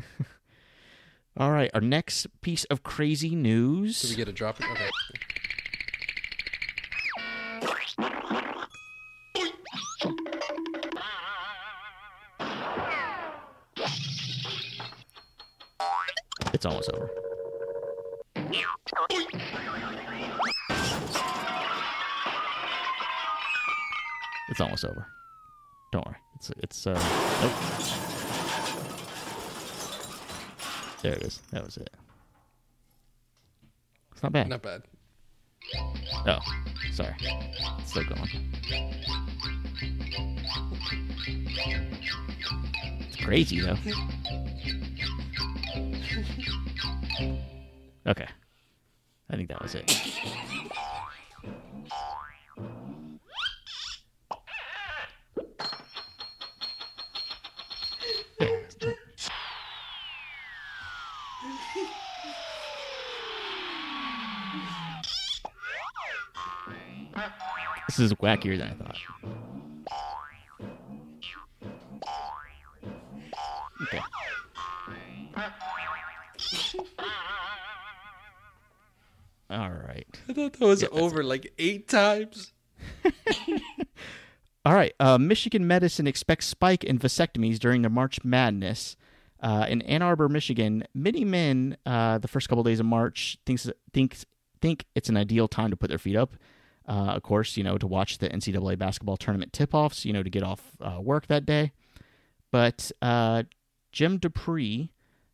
All 1.36 1.52
right, 1.52 1.70
our 1.72 1.80
next 1.80 2.26
piece 2.40 2.64
of 2.64 2.82
crazy 2.82 3.36
news. 3.36 4.00
Did 4.00 4.10
we 4.10 4.16
get 4.16 4.26
a 4.28 4.32
drop? 4.32 4.60
Okay. 4.60 4.90
It's 16.56 16.64
almost 16.64 16.90
over. 16.90 17.10
It's 24.48 24.60
almost 24.62 24.86
over. 24.86 25.06
Don't 25.92 26.06
worry. 26.06 26.16
It's 26.36 26.50
it's 26.62 26.86
uh 26.86 26.94
nope. 27.42 27.52
There 31.02 31.12
it 31.12 31.22
is. 31.24 31.42
That 31.52 31.62
was 31.62 31.76
it. 31.76 31.90
It's 34.12 34.22
not 34.22 34.32
bad. 34.32 34.48
Not 34.48 34.62
bad. 34.62 34.82
Oh, 36.26 36.38
sorry. 36.92 37.16
It's 37.20 37.90
still 37.90 38.04
going. 38.04 38.30
It's 43.02 43.16
crazy 43.16 43.60
though. 43.60 43.76
Okay. 48.06 48.28
I 49.28 49.36
think 49.36 49.48
that 49.48 49.60
was 49.60 49.74
it. 49.74 49.86
This 67.88 67.98
is 67.98 68.12
wackier 68.14 68.58
than 68.58 68.68
I 68.68 68.74
thought. 68.74 68.98
Thought 80.36 80.52
that 80.54 80.66
was 80.66 80.82
Yeah, 80.82 80.88
over 80.92 81.24
like 81.24 81.52
eight 81.58 81.88
times. 81.88 82.52
All 84.64 84.74
right. 84.74 84.92
Uh, 84.98 85.16
Michigan 85.18 85.66
Medicine 85.66 86.06
expects 86.06 86.46
spike 86.46 86.84
in 86.84 86.98
vasectomies 86.98 87.58
during 87.58 87.82
the 87.82 87.88
March 87.88 88.24
Madness. 88.24 88.96
Uh, 89.40 89.66
in 89.68 89.82
Ann 89.82 90.02
Arbor, 90.02 90.28
Michigan, 90.28 90.84
many 90.94 91.24
men 91.24 91.76
uh, 91.86 92.18
the 92.18 92.26
first 92.28 92.48
couple 92.48 92.64
days 92.64 92.80
of 92.80 92.86
March 92.86 93.38
thinks 93.46 93.68
thinks 93.92 94.24
think 94.60 94.86
it's 94.94 95.08
an 95.08 95.16
ideal 95.16 95.46
time 95.46 95.70
to 95.70 95.76
put 95.76 95.88
their 95.88 95.98
feet 95.98 96.16
up. 96.16 96.36
Uh, 96.88 97.12
of 97.16 97.22
course, 97.22 97.56
you 97.56 97.62
know 97.62 97.76
to 97.78 97.86
watch 97.86 98.18
the 98.18 98.28
NCAA 98.28 98.78
basketball 98.78 99.16
tournament 99.16 99.52
tip-offs. 99.52 100.04
You 100.04 100.12
know 100.12 100.22
to 100.22 100.30
get 100.30 100.42
off 100.42 100.72
uh, 100.80 101.00
work 101.00 101.26
that 101.26 101.44
day. 101.46 101.72
But 102.50 102.90
uh, 103.02 103.42
Jim 103.92 104.16
Dupree, 104.18 104.90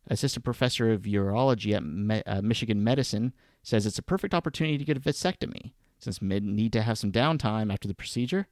assistant 0.09 0.43
professor 0.43 0.91
of 0.91 1.03
urology 1.03 1.73
at 1.73 1.83
Me- 1.83 2.23
uh, 2.25 2.41
Michigan 2.41 2.83
Medicine, 2.83 3.33
says 3.63 3.85
it's 3.85 3.97
a 3.99 4.03
perfect 4.03 4.33
opportunity 4.33 4.77
to 4.77 4.83
get 4.85 4.97
a 4.97 4.99
vasectomy 4.99 5.71
since 5.97 6.21
men 6.21 6.55
need 6.55 6.73
to 6.73 6.81
have 6.81 6.97
some 6.97 7.11
downtime 7.11 7.71
after 7.71 7.87
the 7.87 7.93
procedure. 7.95 8.47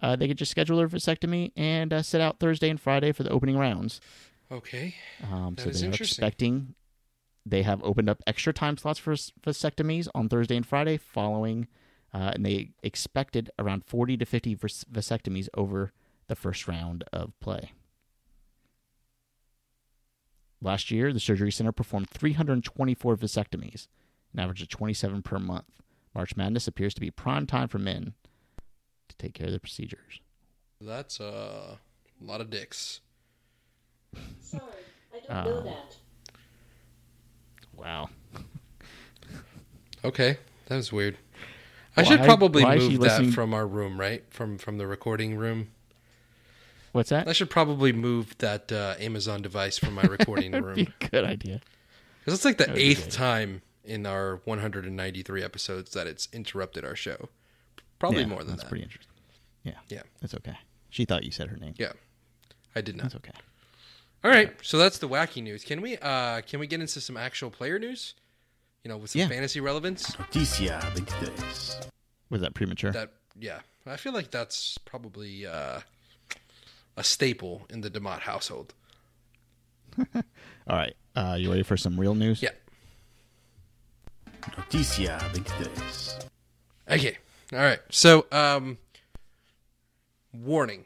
Uh, 0.00 0.16
they 0.16 0.28
could 0.28 0.38
just 0.38 0.50
schedule 0.50 0.76
their 0.76 0.88
vasectomy 0.88 1.52
and 1.56 1.92
uh, 1.92 2.02
sit 2.02 2.20
out 2.20 2.38
Thursday 2.38 2.68
and 2.68 2.80
Friday 2.80 3.12
for 3.12 3.22
the 3.22 3.30
opening 3.30 3.56
rounds. 3.58 4.00
Okay. 4.50 4.94
Um, 5.30 5.54
That 5.54 5.74
so 5.74 5.80
they're 5.80 5.90
expecting 5.92 6.74
they 7.46 7.62
have 7.62 7.82
opened 7.82 8.08
up 8.10 8.22
extra 8.26 8.52
time 8.52 8.76
slots 8.76 8.98
for 8.98 9.14
vasectomies 9.14 10.08
on 10.14 10.28
Thursday 10.28 10.56
and 10.56 10.66
Friday 10.66 10.98
following, 10.98 11.66
uh, 12.12 12.32
and 12.34 12.44
they 12.44 12.70
expected 12.82 13.50
around 13.58 13.84
40 13.86 14.16
to 14.18 14.24
50 14.26 14.54
vas- 14.54 14.84
vasectomies 14.92 15.48
over 15.54 15.92
the 16.26 16.36
first 16.36 16.68
round 16.68 17.04
of 17.12 17.32
play. 17.40 17.72
Last 20.60 20.90
year, 20.90 21.12
the 21.12 21.20
surgery 21.20 21.52
center 21.52 21.72
performed 21.72 22.10
324 22.10 23.16
vasectomies, 23.16 23.86
an 24.32 24.40
average 24.40 24.62
of 24.62 24.68
27 24.68 25.22
per 25.22 25.38
month. 25.38 25.66
March 26.14 26.36
Madness 26.36 26.66
appears 26.66 26.94
to 26.94 27.00
be 27.00 27.10
prime 27.10 27.46
time 27.46 27.68
for 27.68 27.78
men 27.78 28.14
to 29.08 29.16
take 29.16 29.34
care 29.34 29.46
of 29.46 29.52
their 29.52 29.60
procedures. 29.60 30.20
That's 30.80 31.20
uh, 31.20 31.76
a 32.20 32.24
lot 32.24 32.40
of 32.40 32.50
dicks. 32.50 33.00
Sorry, 34.40 34.62
I 35.30 35.44
don't 35.44 35.44
know 35.44 35.60
Oh. 35.60 35.64
that. 35.64 35.96
Wow. 37.76 38.10
Okay, 40.04 40.38
that 40.66 40.76
was 40.76 40.92
weird. 40.92 41.16
I 41.96 42.02
Why- 42.02 42.08
should 42.08 42.20
probably 42.20 42.62
why 42.64 42.76
is 42.76 42.82
she 42.84 42.90
move 42.90 43.00
that 43.00 43.04
listening- 43.08 43.32
from 43.32 43.52
our 43.54 43.66
room, 43.66 43.98
right? 44.00 44.24
From 44.30 44.58
from 44.58 44.78
the 44.78 44.86
recording 44.86 45.36
room. 45.36 45.68
What's 46.92 47.10
that? 47.10 47.28
I 47.28 47.32
should 47.32 47.50
probably 47.50 47.92
move 47.92 48.36
that 48.38 48.72
uh, 48.72 48.94
Amazon 48.98 49.42
device 49.42 49.78
from 49.78 49.94
my 49.94 50.02
recording 50.10 50.52
room 50.52 50.74
be 50.76 50.88
a 51.00 51.08
good 51.08 51.24
idea. 51.24 51.60
because 52.20 52.34
it's 52.34 52.44
like 52.44 52.58
the 52.58 52.66
would 52.68 52.78
eighth 52.78 53.10
time 53.10 53.62
in 53.88 54.06
our 54.06 54.40
193 54.44 55.42
episodes 55.42 55.92
that 55.92 56.06
it's 56.06 56.28
interrupted 56.32 56.84
our 56.84 56.94
show. 56.96 57.28
Probably 57.98 58.20
Yeah, 58.20 58.26
more 58.28 58.38
than 58.40 58.48
that's 58.50 58.62
that. 58.62 58.68
pretty 58.68 58.84
interesting. 58.84 59.12
Yeah. 59.64 59.72
Yeah. 59.88 60.02
That's 60.20 60.34
okay. 60.34 60.56
She 60.90 61.04
thought 61.04 61.24
you 61.24 61.30
said 61.30 61.48
her 61.48 61.56
name. 61.56 61.74
Yeah, 61.78 61.92
I 62.76 62.80
did 62.80 62.96
not. 62.96 63.04
That's 63.04 63.16
okay. 63.16 63.32
All 64.24 64.30
right, 64.30 64.52
so 64.62 64.78
that's 64.78 64.98
the 64.98 65.08
wacky 65.08 65.42
news. 65.42 65.64
Can 65.64 65.80
we 65.80 65.96
uh 65.98 66.40
can 66.42 66.58
we 66.60 66.66
get 66.66 66.80
into 66.80 67.00
some 67.00 67.16
actual 67.16 67.50
player 67.50 67.78
news? 67.78 68.14
You 68.84 68.88
know, 68.90 68.96
with 68.96 69.10
some 69.10 69.20
Yeah. 69.20 69.28
fantasy 69.28 69.60
relevance. 69.60 70.16
Noticia 70.18 70.80
23. 70.94 71.28
Was 72.30 72.40
that 72.40 72.54
premature? 72.54 72.90
That 72.92 73.12
yeah, 73.38 73.60
I 73.86 73.96
feel 73.96 74.12
like 74.12 74.30
that's 74.30 74.78
probably 74.78 75.46
uh, 75.46 75.80
a 76.96 77.04
staple 77.04 77.66
in 77.70 77.80
the 77.82 77.90
Demott 77.90 78.20
household. 78.20 78.74
All 80.14 80.22
right. 80.68 80.94
Uh, 81.14 81.36
you 81.38 81.50
ready 81.50 81.62
for 81.62 81.76
some 81.76 81.98
real 81.98 82.14
news? 82.14 82.42
Yeah. 82.42 82.50
Noticia 84.46 85.18
23. 85.32 85.66
Okay. 86.90 87.18
All 87.52 87.58
right. 87.58 87.80
So, 87.90 88.26
um, 88.32 88.78
warning: 90.32 90.84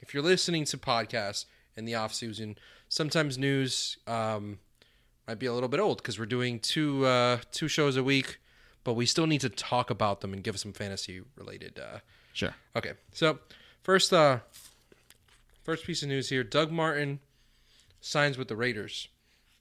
if 0.00 0.14
you're 0.14 0.22
listening 0.22 0.64
to 0.66 0.78
podcasts 0.78 1.46
in 1.76 1.84
the 1.84 1.94
off 1.94 2.14
season, 2.14 2.56
sometimes 2.88 3.38
news 3.38 3.96
um, 4.06 4.58
might 5.26 5.38
be 5.38 5.46
a 5.46 5.52
little 5.52 5.68
bit 5.68 5.80
old 5.80 5.98
because 5.98 6.18
we're 6.18 6.26
doing 6.26 6.58
two 6.60 7.04
uh, 7.06 7.38
two 7.50 7.68
shows 7.68 7.96
a 7.96 8.02
week, 8.04 8.38
but 8.84 8.94
we 8.94 9.06
still 9.06 9.26
need 9.26 9.40
to 9.40 9.48
talk 9.48 9.90
about 9.90 10.20
them 10.20 10.32
and 10.32 10.42
give 10.42 10.58
some 10.58 10.72
fantasy 10.72 11.22
related. 11.36 11.78
Uh, 11.78 11.98
Sure. 12.34 12.54
okay. 12.74 12.92
So, 13.12 13.40
first, 13.82 14.10
uh, 14.10 14.38
first 15.64 15.84
piece 15.84 16.02
of 16.02 16.08
news 16.08 16.30
here: 16.30 16.42
Doug 16.42 16.70
Martin 16.70 17.20
signs 18.00 18.38
with 18.38 18.48
the 18.48 18.56
Raiders. 18.56 19.08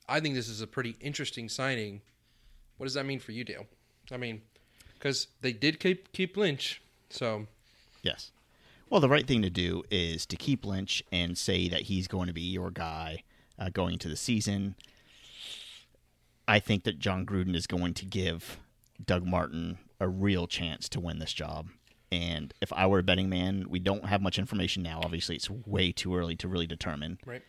I 0.07 0.19
think 0.21 0.35
this 0.35 0.47
is 0.47 0.61
a 0.61 0.67
pretty 0.67 0.95
interesting 1.01 1.49
signing. 1.49 2.01
What 2.81 2.85
does 2.85 2.95
that 2.95 3.05
mean 3.05 3.19
for 3.19 3.31
you, 3.31 3.43
Dale? 3.43 3.67
I 4.11 4.17
mean, 4.17 4.41
because 4.95 5.27
they 5.41 5.53
did 5.53 5.79
keep 5.79 6.11
keep 6.13 6.35
Lynch, 6.35 6.81
so 7.11 7.45
Yes. 8.01 8.31
Well, 8.89 8.99
the 8.99 9.07
right 9.07 9.27
thing 9.27 9.43
to 9.43 9.51
do 9.51 9.83
is 9.91 10.25
to 10.25 10.35
keep 10.35 10.65
Lynch 10.65 11.03
and 11.11 11.37
say 11.37 11.69
that 11.69 11.83
he's 11.83 12.07
going 12.07 12.25
to 12.25 12.33
be 12.33 12.41
your 12.41 12.71
guy 12.71 13.21
uh, 13.59 13.69
going 13.69 13.93
into 13.93 14.09
the 14.09 14.15
season. 14.15 14.73
I 16.47 16.57
think 16.57 16.83
that 16.85 16.97
Jon 16.97 17.23
Gruden 17.23 17.55
is 17.55 17.67
going 17.67 17.93
to 17.93 18.05
give 18.07 18.57
Doug 19.05 19.27
Martin 19.27 19.77
a 19.99 20.07
real 20.07 20.47
chance 20.47 20.89
to 20.89 20.99
win 20.99 21.19
this 21.19 21.33
job. 21.33 21.67
And 22.11 22.51
if 22.61 22.73
I 22.73 22.87
were 22.87 22.97
a 22.97 23.03
betting 23.03 23.29
man, 23.29 23.67
we 23.69 23.77
don't 23.77 24.05
have 24.05 24.23
much 24.23 24.39
information 24.39 24.81
now. 24.81 25.01
Obviously, 25.03 25.35
it's 25.35 25.51
way 25.51 25.91
too 25.91 26.15
early 26.15 26.35
to 26.37 26.47
really 26.47 26.65
determine. 26.65 27.19
right. 27.27 27.43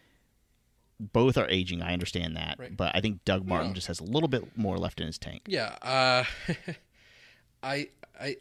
Both 1.12 1.37
are 1.37 1.49
aging. 1.49 1.82
I 1.82 1.92
understand 1.92 2.37
that. 2.37 2.56
Right. 2.59 2.76
But 2.76 2.94
I 2.94 3.00
think 3.00 3.25
Doug 3.25 3.47
Martin 3.47 3.68
Yeah. 3.68 3.75
just 3.75 3.87
has 3.88 4.00
a 4.00 4.04
little 4.04 4.28
bit 4.28 4.56
more 4.56 4.78
left 4.78 5.00
in 5.00 5.06
his 5.06 5.18
tank. 5.18 5.42
Yeah, 5.47 5.76
uh, 5.82 6.25
I 7.62 7.88
I 8.21 8.37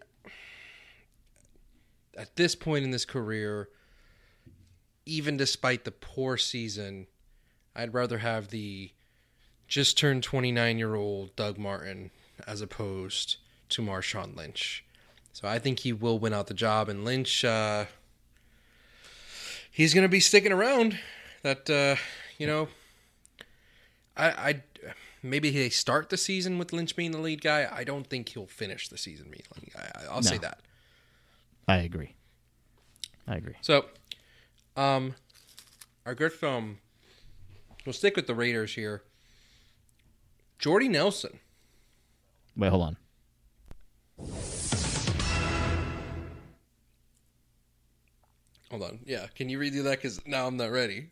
at 2.18 2.36
this 2.36 2.56
point 2.56 2.84
in 2.84 2.92
this 2.92 3.06
career, 3.06 3.70
even 5.06 5.38
despite 5.38 5.86
the 5.86 5.92
poor 5.92 6.38
season, 6.38 7.08
I'd 7.76 7.94
rather 7.94 8.20
have 8.20 8.50
the 8.50 8.92
just 9.68 9.98
turned 9.98 10.24
29 10.24 10.78
year 10.78 10.96
old 10.96 11.36
Doug 11.36 11.58
Martin 11.58 12.12
as 12.46 12.62
opposed 12.62 13.38
to 13.70 13.82
Marshawn 13.82 14.36
Lynch. 14.36 14.84
So 15.34 15.48
I 15.48 15.60
think 15.60 15.80
he 15.80 15.94
will 15.94 16.20
win 16.20 16.34
out 16.34 16.48
the 16.48 16.54
job, 16.54 16.90
and 16.90 17.06
Lynch, 17.06 17.46
uh, 17.46 17.86
he's 19.72 19.94
going 19.94 20.04
to 20.04 20.10
be 20.10 20.20
sticking 20.20 20.52
around. 20.52 21.00
That 21.44 21.70
uh, 21.70 21.96
you 22.42 22.48
know, 22.48 22.68
I, 24.18 24.30
I 24.30 24.62
maybe 25.22 25.52
they 25.52 25.70
start 25.70 26.10
the 26.10 26.18
season 26.18 26.58
with 26.58 26.74
Lynch 26.74 26.96
being 26.96 27.12
the 27.12 27.20
lead 27.20 27.42
guy. 27.42 27.70
I 27.72 27.84
don't 27.84 28.08
think 28.08 28.30
he'll 28.30 28.48
finish 28.48 28.88
the 28.90 28.98
season 28.98 29.28
being 29.30 29.44
the 29.54 29.62
lead 29.62 29.74
guy. 29.74 29.92
I- 29.96 30.06
I'll 30.12 30.24
say 30.24 30.40
that. 30.40 30.60
I 31.68 31.78
agree. 31.78 32.16
I 33.28 33.36
agree. 33.36 33.54
So, 33.62 33.86
um, 34.76 35.14
our 36.08 36.16
good 36.16 36.34
film. 36.34 36.80
We'll 37.86 37.94
stick 37.94 38.16
with 38.16 38.26
the 38.26 38.34
Raiders 38.36 38.74
here. 38.74 39.04
Jordy 40.58 40.88
Nelson. 40.88 41.40
Wait, 42.58 42.70
hold 42.70 42.84
on. 42.84 42.98
Hold 48.70 48.84
on. 48.84 49.00
Yeah, 49.06 49.28
can 49.36 49.50
you 49.50 49.60
redo 49.60 49.84
that? 49.84 49.98
Because 49.98 50.26
now 50.26 50.48
I'm 50.48 50.58
not 50.58 50.72
ready. 50.72 51.10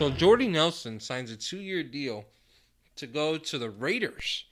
So 0.00 0.08
Jordy 0.08 0.48
Nelson 0.48 0.98
signs 0.98 1.30
a 1.30 1.36
two-year 1.36 1.82
deal 1.82 2.24
to 2.96 3.06
go 3.06 3.36
to 3.36 3.58
the 3.58 3.68
Raiders. 3.68 4.46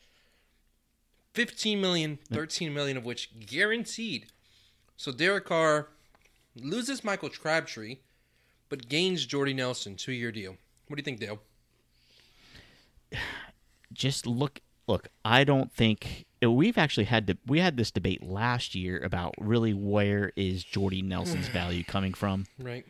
15 1.33 1.81
million, 1.81 2.19
13 2.31 2.75
million 2.75 2.99
of 2.99 3.07
which 3.07 3.31
guaranteed. 3.47 4.27
So 4.99 5.11
Derek 5.11 5.47
Carr 5.47 5.89
loses 6.55 7.03
Michael 7.03 7.31
Crabtree, 7.31 7.97
but 8.69 8.91
gains 8.91 9.25
Jordy 9.25 9.55
Nelson, 9.55 9.97
two-year 9.97 10.33
deal. 10.33 10.59
What 10.87 10.97
do 10.97 11.01
you 11.01 11.05
think, 11.05 11.19
Dale? 11.19 11.41
just 13.95 14.27
look 14.27 14.61
look 14.87 15.09
i 15.25 15.45
don't 15.45 15.73
think 15.73 16.27
uh, 16.45 16.51
we've 16.51 16.77
actually 16.77 17.05
had 17.05 17.27
to 17.27 17.39
we 17.47 17.59
had 17.59 17.79
this 17.79 17.91
debate 17.91 18.23
last 18.23 18.75
year 18.75 19.01
about 19.03 19.35
really 19.39 19.73
where 19.73 20.31
is 20.37 20.63
jordy 20.63 21.01
nelson's 21.01 21.49
value 21.49 21.83
coming 21.83 22.13
from 22.13 22.45
Right. 22.59 22.85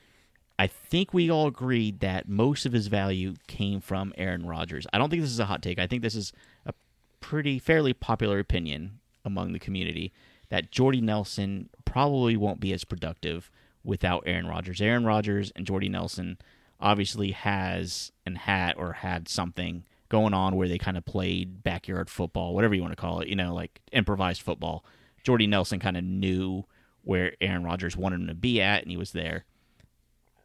I 0.58 0.66
think 0.66 1.12
we 1.12 1.30
all 1.30 1.46
agreed 1.46 2.00
that 2.00 2.28
most 2.28 2.66
of 2.66 2.72
his 2.72 2.86
value 2.88 3.34
came 3.46 3.80
from 3.80 4.12
aaron 4.16 4.46
rodgers 4.46 4.86
i 4.92 4.98
don't 4.98 5.10
think 5.10 5.22
this 5.22 5.30
is 5.30 5.40
a 5.40 5.46
hot 5.46 5.62
take 5.62 5.78
i 5.78 5.86
think 5.86 6.02
this 6.02 6.14
is 6.14 6.32
a 6.66 6.72
pretty 7.20 7.58
fairly 7.58 7.92
popular 7.92 8.38
opinion 8.38 8.98
among 9.24 9.52
the 9.52 9.58
community 9.58 10.12
that 10.48 10.70
jordy 10.70 11.00
nelson 11.00 11.68
probably 11.84 12.36
won't 12.36 12.60
be 12.60 12.72
as 12.72 12.84
productive 12.84 13.50
without 13.84 14.22
aaron 14.26 14.46
rodgers 14.46 14.80
aaron 14.80 15.04
rodgers 15.04 15.52
and 15.56 15.66
jordy 15.66 15.88
nelson 15.88 16.38
obviously 16.80 17.32
has 17.32 18.12
and 18.24 18.38
had 18.38 18.74
or 18.76 18.92
had 18.94 19.28
something 19.28 19.84
going 20.08 20.34
on 20.34 20.56
where 20.56 20.68
they 20.68 20.78
kind 20.78 20.96
of 20.96 21.04
played 21.04 21.62
backyard 21.62 22.08
football, 22.08 22.54
whatever 22.54 22.74
you 22.74 22.82
want 22.82 22.92
to 22.92 23.00
call 23.00 23.20
it, 23.20 23.28
you 23.28 23.36
know, 23.36 23.54
like 23.54 23.80
improvised 23.92 24.42
football. 24.42 24.84
Jordy 25.22 25.46
Nelson 25.46 25.80
kind 25.80 25.96
of 25.96 26.04
knew 26.04 26.64
where 27.02 27.34
Aaron 27.40 27.64
Rodgers 27.64 27.96
wanted 27.96 28.20
him 28.20 28.26
to 28.28 28.34
be 28.34 28.60
at, 28.60 28.82
and 28.82 28.90
he 28.90 28.96
was 28.96 29.12
there. 29.12 29.44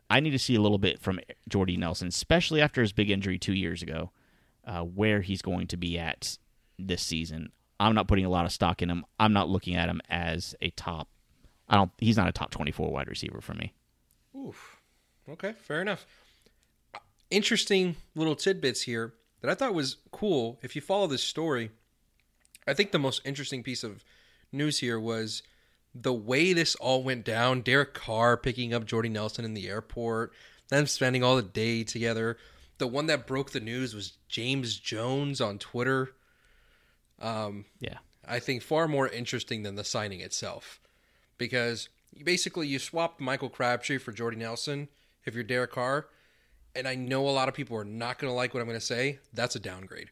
I 0.10 0.20
need 0.20 0.32
to 0.32 0.40
see 0.40 0.56
a 0.56 0.62
little 0.62 0.78
bit 0.78 1.00
from 1.00 1.20
Jordy 1.50 1.78
Nelson, 1.78 2.08
especially 2.08 2.62
after 2.62 2.82
his 2.82 2.92
big 2.92 3.10
injury 3.10 3.38
two 3.38 3.54
years 3.54 3.82
ago, 3.82 4.12
uh, 4.66 4.82
where 4.82 5.22
he's 5.22 5.42
going 5.42 5.68
to 5.68 5.78
be 5.78 5.98
at 5.98 6.38
this 6.78 7.02
season. 7.02 7.52
I'm 7.80 7.96
not 7.96 8.08
putting 8.08 8.26
a 8.26 8.30
lot 8.30 8.46
of 8.46 8.52
stock 8.52 8.82
in 8.82 8.90
him. 8.90 9.06
I'm 9.20 9.34
not 9.34 9.50
looking 9.50 9.76
at 9.76 9.90
him 9.90 10.02
as 10.10 10.56
a 10.62 10.70
top. 10.72 11.10
I 11.68 11.76
don't. 11.76 11.92
He's 11.98 12.18
not 12.18 12.28
a 12.28 12.32
top 12.32 12.52
24 12.52 12.92
wide 12.92 13.08
receiver 13.08 13.42
for 13.42 13.54
me. 13.54 13.74
Oof. 14.36 14.78
Okay, 15.28 15.54
fair 15.54 15.82
enough. 15.82 16.06
Interesting 17.30 17.96
little 18.16 18.36
tidbits 18.36 18.82
here 18.82 19.14
that 19.42 19.50
I 19.50 19.56
thought 19.56 19.74
was 19.74 19.98
cool. 20.12 20.60
If 20.62 20.76
you 20.76 20.82
follow 20.82 21.08
this 21.08 21.24
story, 21.24 21.72
I 22.68 22.74
think 22.74 22.92
the 22.92 23.00
most 23.00 23.22
interesting 23.26 23.64
piece 23.64 23.84
of 23.84 24.04
news 24.52 24.80
here 24.80 25.00
was 25.00 25.42
the 25.96 26.14
way 26.14 26.54
this 26.54 26.76
all 26.76 27.04
went 27.04 27.24
down. 27.26 27.62
Derek 27.62 27.94
Carr 27.94 28.38
picking 28.38 28.74
up 28.74 28.86
Jordy 28.86 29.10
Nelson 29.10 29.46
in 29.46 29.54
the 29.54 29.68
airport, 29.68 30.34
them 30.70 30.88
spending 30.88 31.24
all 31.24 31.36
the 31.36 31.42
day 31.44 31.84
together. 31.84 32.38
The 32.80 32.88
one 32.88 33.06
that 33.08 33.28
broke 33.28 33.52
the 33.52 33.60
news 33.60 33.94
was 33.94 34.14
James 34.28 34.78
Jones 34.78 35.40
on 35.40 35.60
Twitter. 35.60 36.14
Um, 37.20 37.66
Yeah. 37.80 38.00
I 38.26 38.40
think 38.40 38.64
far 38.64 38.88
more 38.88 39.08
interesting 39.08 39.64
than 39.64 39.76
the 39.76 39.84
signing 39.84 40.22
itself, 40.22 40.80
because 41.38 41.90
you 42.14 42.24
basically 42.24 42.68
you 42.68 42.80
swapped 42.80 43.20
Michael 43.20 43.50
Crabtree 43.50 43.98
for 43.98 44.14
Jordy 44.14 44.38
Nelson 44.38 44.88
if 45.26 45.36
you're 45.36 45.44
Derek 45.44 45.72
Carr, 45.74 46.08
and 46.74 46.88
I 46.88 46.96
know 46.96 47.28
a 47.28 47.32
lot 47.32 47.50
of 47.50 47.54
people 47.54 47.76
are 47.78 47.84
not 47.84 48.18
going 48.20 48.32
to 48.32 48.36
like 48.36 48.54
what 48.54 48.62
I'm 48.62 48.68
going 48.68 48.80
to 48.80 48.86
say. 48.86 49.20
That's 49.34 49.56
a 49.56 49.60
downgrade. 49.60 50.10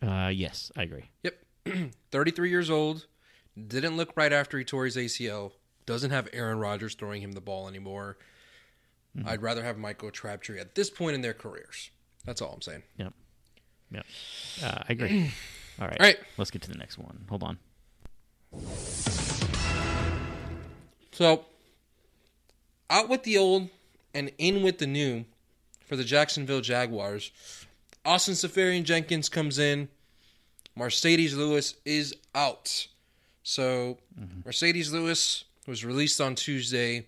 Uh, 0.00 0.30
yes, 0.32 0.70
I 0.76 0.82
agree. 0.84 1.10
Yep, 1.24 1.34
33 2.10 2.50
years 2.50 2.70
old, 2.70 3.06
didn't 3.66 3.96
look 3.96 4.12
right 4.16 4.32
after 4.32 4.58
he 4.58 4.64
tore 4.64 4.84
his 4.84 4.96
ACL. 4.96 5.52
Doesn't 5.86 6.10
have 6.10 6.28
Aaron 6.32 6.58
Rodgers 6.58 6.94
throwing 6.94 7.22
him 7.22 7.32
the 7.32 7.40
ball 7.40 7.68
anymore. 7.68 8.18
I'd 9.26 9.42
rather 9.42 9.64
have 9.64 9.78
Michael 9.78 10.10
Crabtree 10.10 10.60
at 10.60 10.74
this 10.74 10.90
point 10.90 11.14
in 11.14 11.22
their 11.22 11.34
careers. 11.34 11.90
That's 12.24 12.40
all 12.40 12.52
I'm 12.52 12.62
saying. 12.62 12.82
Yep. 12.98 13.12
Yep. 13.90 14.06
Uh, 14.62 14.82
I 14.88 14.92
agree. 14.92 15.32
All 15.80 15.88
right. 15.88 16.00
All 16.00 16.06
right. 16.06 16.18
Let's 16.36 16.50
get 16.50 16.62
to 16.62 16.70
the 16.70 16.76
next 16.76 16.98
one. 16.98 17.24
Hold 17.28 17.42
on. 17.42 17.58
So, 21.12 21.46
out 22.90 23.08
with 23.08 23.22
the 23.22 23.38
old 23.38 23.70
and 24.14 24.30
in 24.38 24.62
with 24.62 24.78
the 24.78 24.86
new 24.86 25.24
for 25.86 25.96
the 25.96 26.04
Jacksonville 26.04 26.60
Jaguars. 26.60 27.32
Austin 28.04 28.34
Seferian-Jenkins 28.34 29.28
comes 29.28 29.58
in. 29.58 29.88
Marcedes 30.78 31.36
Lewis 31.36 31.74
is 31.84 32.14
out. 32.34 32.86
So, 33.42 33.98
Marcedes 34.46 34.92
Lewis 34.92 35.44
was 35.66 35.84
released 35.84 36.20
on 36.20 36.34
Tuesday 36.34 37.06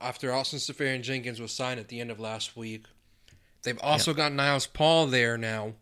after 0.00 0.32
Austin 0.32 0.58
Seferian-Jenkins 0.58 1.40
was 1.40 1.52
signed 1.52 1.80
at 1.80 1.88
the 1.88 2.00
end 2.00 2.10
of 2.10 2.20
last 2.20 2.56
week. 2.56 2.86
They've 3.62 3.78
also 3.82 4.14
got 4.14 4.32
Niles 4.32 4.66
Paul 4.66 5.06
there 5.06 5.36
now. 5.36 5.74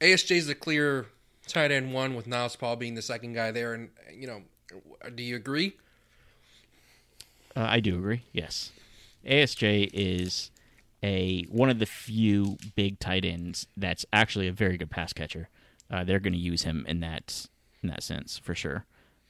ASJ 0.00 0.36
is 0.36 0.46
the 0.46 0.54
clear 0.54 1.06
tight 1.46 1.70
end 1.70 1.92
one 1.92 2.14
with 2.14 2.26
Niles 2.26 2.56
Paul 2.56 2.76
being 2.76 2.94
the 2.94 3.02
second 3.02 3.34
guy 3.34 3.50
there. 3.50 3.74
And, 3.74 3.90
you 4.12 4.26
know, 4.26 4.42
do 5.14 5.22
you 5.22 5.36
agree? 5.36 5.76
Uh, 7.54 7.66
I 7.68 7.80
do 7.80 7.96
agree. 7.96 8.22
Yes, 8.32 8.72
ASJ 9.26 9.90
is 9.92 10.50
a 11.04 11.44
one 11.50 11.68
of 11.68 11.78
the 11.78 11.86
few 11.86 12.56
big 12.74 12.98
tight 12.98 13.26
ends 13.26 13.66
that's 13.76 14.06
actually 14.12 14.48
a 14.48 14.52
very 14.52 14.78
good 14.78 14.90
pass 14.90 15.12
catcher. 15.12 15.50
Uh, 15.90 16.02
they're 16.02 16.18
going 16.18 16.32
to 16.32 16.38
use 16.38 16.62
him 16.62 16.84
in 16.88 17.00
that 17.00 17.46
in 17.82 17.90
that 17.90 18.02
sense 18.02 18.38
for 18.38 18.54
sure. 18.54 18.86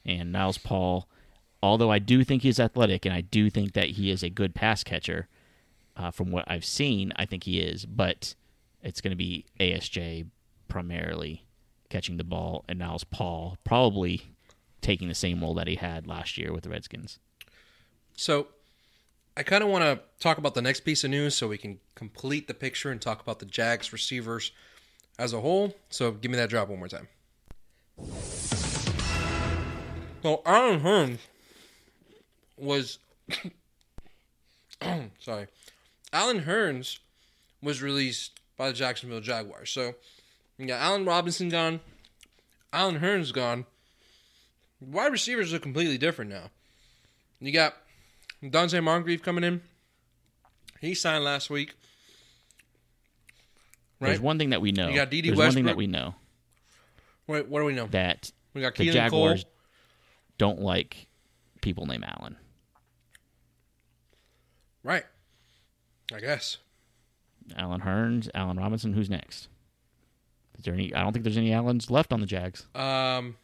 And 0.06 0.30
Niles 0.30 0.58
Paul, 0.58 1.08
although 1.60 1.90
I 1.90 1.98
do 1.98 2.22
think 2.22 2.42
he's 2.42 2.60
athletic 2.60 3.04
and 3.04 3.12
I 3.12 3.22
do 3.22 3.50
think 3.50 3.72
that 3.72 3.90
he 3.90 4.10
is 4.10 4.22
a 4.22 4.30
good 4.30 4.54
pass 4.54 4.84
catcher, 4.84 5.26
uh, 5.96 6.12
from 6.12 6.30
what 6.30 6.44
I've 6.46 6.64
seen, 6.64 7.12
I 7.16 7.26
think 7.26 7.42
he 7.42 7.58
is. 7.58 7.84
But 7.84 8.36
it's 8.80 9.00
going 9.00 9.10
to 9.10 9.16
be 9.16 9.46
ASJ 9.58 10.28
primarily 10.68 11.44
catching 11.90 12.18
the 12.18 12.24
ball, 12.24 12.64
and 12.68 12.78
Niles 12.78 13.04
Paul 13.04 13.56
probably 13.64 14.22
taking 14.80 15.08
the 15.08 15.14
same 15.14 15.40
role 15.40 15.54
that 15.54 15.66
he 15.66 15.76
had 15.76 16.06
last 16.06 16.38
year 16.38 16.52
with 16.52 16.62
the 16.62 16.70
Redskins. 16.70 17.18
So 18.16 18.48
I 19.36 19.42
kind 19.42 19.64
of 19.64 19.70
want 19.70 19.82
to 19.82 20.00
talk 20.20 20.38
about 20.38 20.54
the 20.54 20.62
next 20.62 20.80
piece 20.80 21.02
of 21.02 21.10
news 21.10 21.34
so 21.34 21.48
we 21.48 21.58
can 21.58 21.80
complete 21.96 22.46
the 22.46 22.54
picture 22.54 22.90
and 22.90 23.00
talk 23.00 23.20
about 23.20 23.40
the 23.40 23.46
Jags 23.46 23.92
receivers 23.92 24.52
as 25.18 25.32
a 25.32 25.40
whole. 25.40 25.74
So 25.90 26.12
give 26.12 26.30
me 26.30 26.36
that 26.36 26.50
drop 26.50 26.68
one 26.68 26.78
more 26.78 26.88
time. 26.88 27.08
So 30.22 30.40
Allen 30.46 30.80
Hurns 30.80 31.18
was 32.56 32.98
sorry. 35.18 35.48
Allen 36.12 36.42
Hurns 36.42 36.98
was 37.60 37.82
released 37.82 38.38
by 38.56 38.68
the 38.68 38.74
Jacksonville 38.74 39.20
Jaguars. 39.20 39.70
So 39.70 39.94
you 40.58 40.66
got 40.66 40.80
Allen 40.80 41.04
Robinson 41.04 41.48
gone, 41.48 41.80
Allen 42.72 43.00
Hurns 43.00 43.32
gone. 43.32 43.66
Wide 44.80 45.12
receivers 45.12 45.52
are 45.52 45.58
completely 45.58 45.98
different 45.98 46.30
now. 46.30 46.50
You 47.40 47.52
got 47.52 47.74
Donte 48.50 48.82
Moncrief 48.82 49.22
coming 49.22 49.44
in. 49.44 49.62
He 50.80 50.94
signed 50.94 51.24
last 51.24 51.50
week. 51.50 51.74
Right? 54.00 54.08
There's 54.08 54.20
one 54.20 54.38
thing 54.38 54.50
that 54.50 54.60
we 54.60 54.72
know. 54.72 54.88
You 54.88 54.96
got 54.96 55.10
D.D. 55.10 55.30
There's 55.30 55.38
one 55.38 55.52
thing 55.52 55.64
that 55.64 55.76
we 55.76 55.86
know 55.86 56.14
Wait, 57.26 57.48
what 57.48 57.60
do 57.60 57.64
we 57.64 57.72
know? 57.72 57.86
that 57.86 58.30
We 58.52 58.60
got 58.60 58.74
the 58.74 58.90
Jaguars 58.90 59.44
Cole. 59.44 59.52
don't 60.36 60.60
like 60.60 61.06
people 61.62 61.86
named 61.86 62.04
Allen. 62.04 62.36
Right. 64.82 65.04
I 66.12 66.20
guess. 66.20 66.58
Allen 67.56 67.80
Hurns, 67.80 68.28
Allen 68.34 68.58
Robinson. 68.58 68.92
Who's 68.92 69.08
next? 69.08 69.48
Is 70.58 70.64
there 70.64 70.74
any? 70.74 70.94
I 70.94 71.02
don't 71.02 71.12
think 71.12 71.24
there's 71.24 71.38
any 71.38 71.52
Allens 71.52 71.90
left 71.90 72.12
on 72.12 72.20
the 72.20 72.26
Jags. 72.26 72.66
Um, 72.74 73.36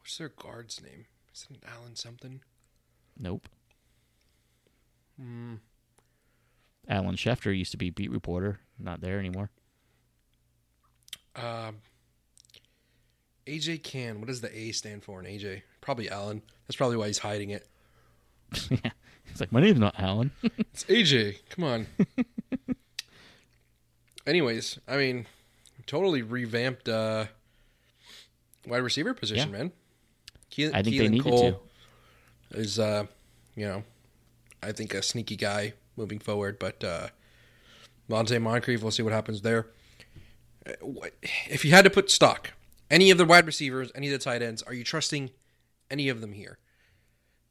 what's 0.00 0.16
their 0.16 0.30
guard's 0.30 0.82
name? 0.82 1.06
Is 1.34 1.46
it 1.50 1.62
Allen 1.66 1.96
something? 1.96 2.40
Nope. 3.18 3.48
Hmm. 5.20 5.54
Alan 6.88 7.14
Schefter 7.16 7.56
used 7.56 7.70
to 7.72 7.76
be 7.76 7.90
beat 7.90 8.10
reporter. 8.10 8.60
Not 8.78 9.00
there 9.00 9.18
anymore. 9.18 9.50
Um, 11.36 11.76
AJ 13.46 13.82
Cann. 13.82 14.18
What 14.20 14.26
does 14.28 14.40
the 14.40 14.56
A 14.56 14.72
stand 14.72 15.04
for 15.04 15.20
in 15.20 15.26
AJ? 15.26 15.62
Probably 15.80 16.10
Alan. 16.10 16.42
That's 16.66 16.76
probably 16.76 16.96
why 16.96 17.06
he's 17.06 17.18
hiding 17.18 17.50
it. 17.50 17.66
yeah. 18.70 18.90
It's 19.30 19.40
like 19.40 19.52
my 19.52 19.60
name's 19.60 19.78
not 19.80 19.94
Alan. 19.98 20.30
It's 20.58 20.84
AJ. 20.84 21.38
Come 21.50 21.64
on. 21.64 21.86
Anyways, 24.26 24.78
I 24.86 24.96
mean, 24.96 25.26
totally 25.86 26.22
revamped 26.22 26.88
uh, 26.88 27.26
wide 28.66 28.78
receiver 28.78 29.14
position, 29.14 29.50
Yeah. 29.50 29.58
man. 29.58 29.72
Keelan, 30.50 30.74
I 30.74 30.82
think 30.82 30.96
Keelan 30.96 30.98
they 30.98 31.08
needed 31.08 31.22
Cole 31.24 31.62
is, 32.54 32.78
uh, 32.78 33.06
you 33.54 33.66
know, 33.66 33.84
I 34.62 34.72
think 34.72 34.94
a 34.94 35.02
sneaky 35.02 35.36
guy 35.36 35.74
moving 35.96 36.18
forward. 36.18 36.58
But 36.58 36.82
uh, 36.82 37.08
Donte 38.08 38.40
Moncrief, 38.40 38.82
we'll 38.82 38.90
see 38.90 39.02
what 39.02 39.12
happens 39.12 39.42
there. 39.42 39.68
If 41.48 41.64
you 41.64 41.72
had 41.72 41.84
to 41.84 41.90
put 41.90 42.10
stock, 42.10 42.52
any 42.90 43.10
of 43.10 43.18
the 43.18 43.24
wide 43.24 43.46
receivers, 43.46 43.90
any 43.94 44.06
of 44.08 44.12
the 44.12 44.18
tight 44.18 44.42
ends, 44.42 44.62
are 44.62 44.74
you 44.74 44.84
trusting 44.84 45.30
any 45.90 46.08
of 46.08 46.20
them 46.20 46.32
here? 46.32 46.58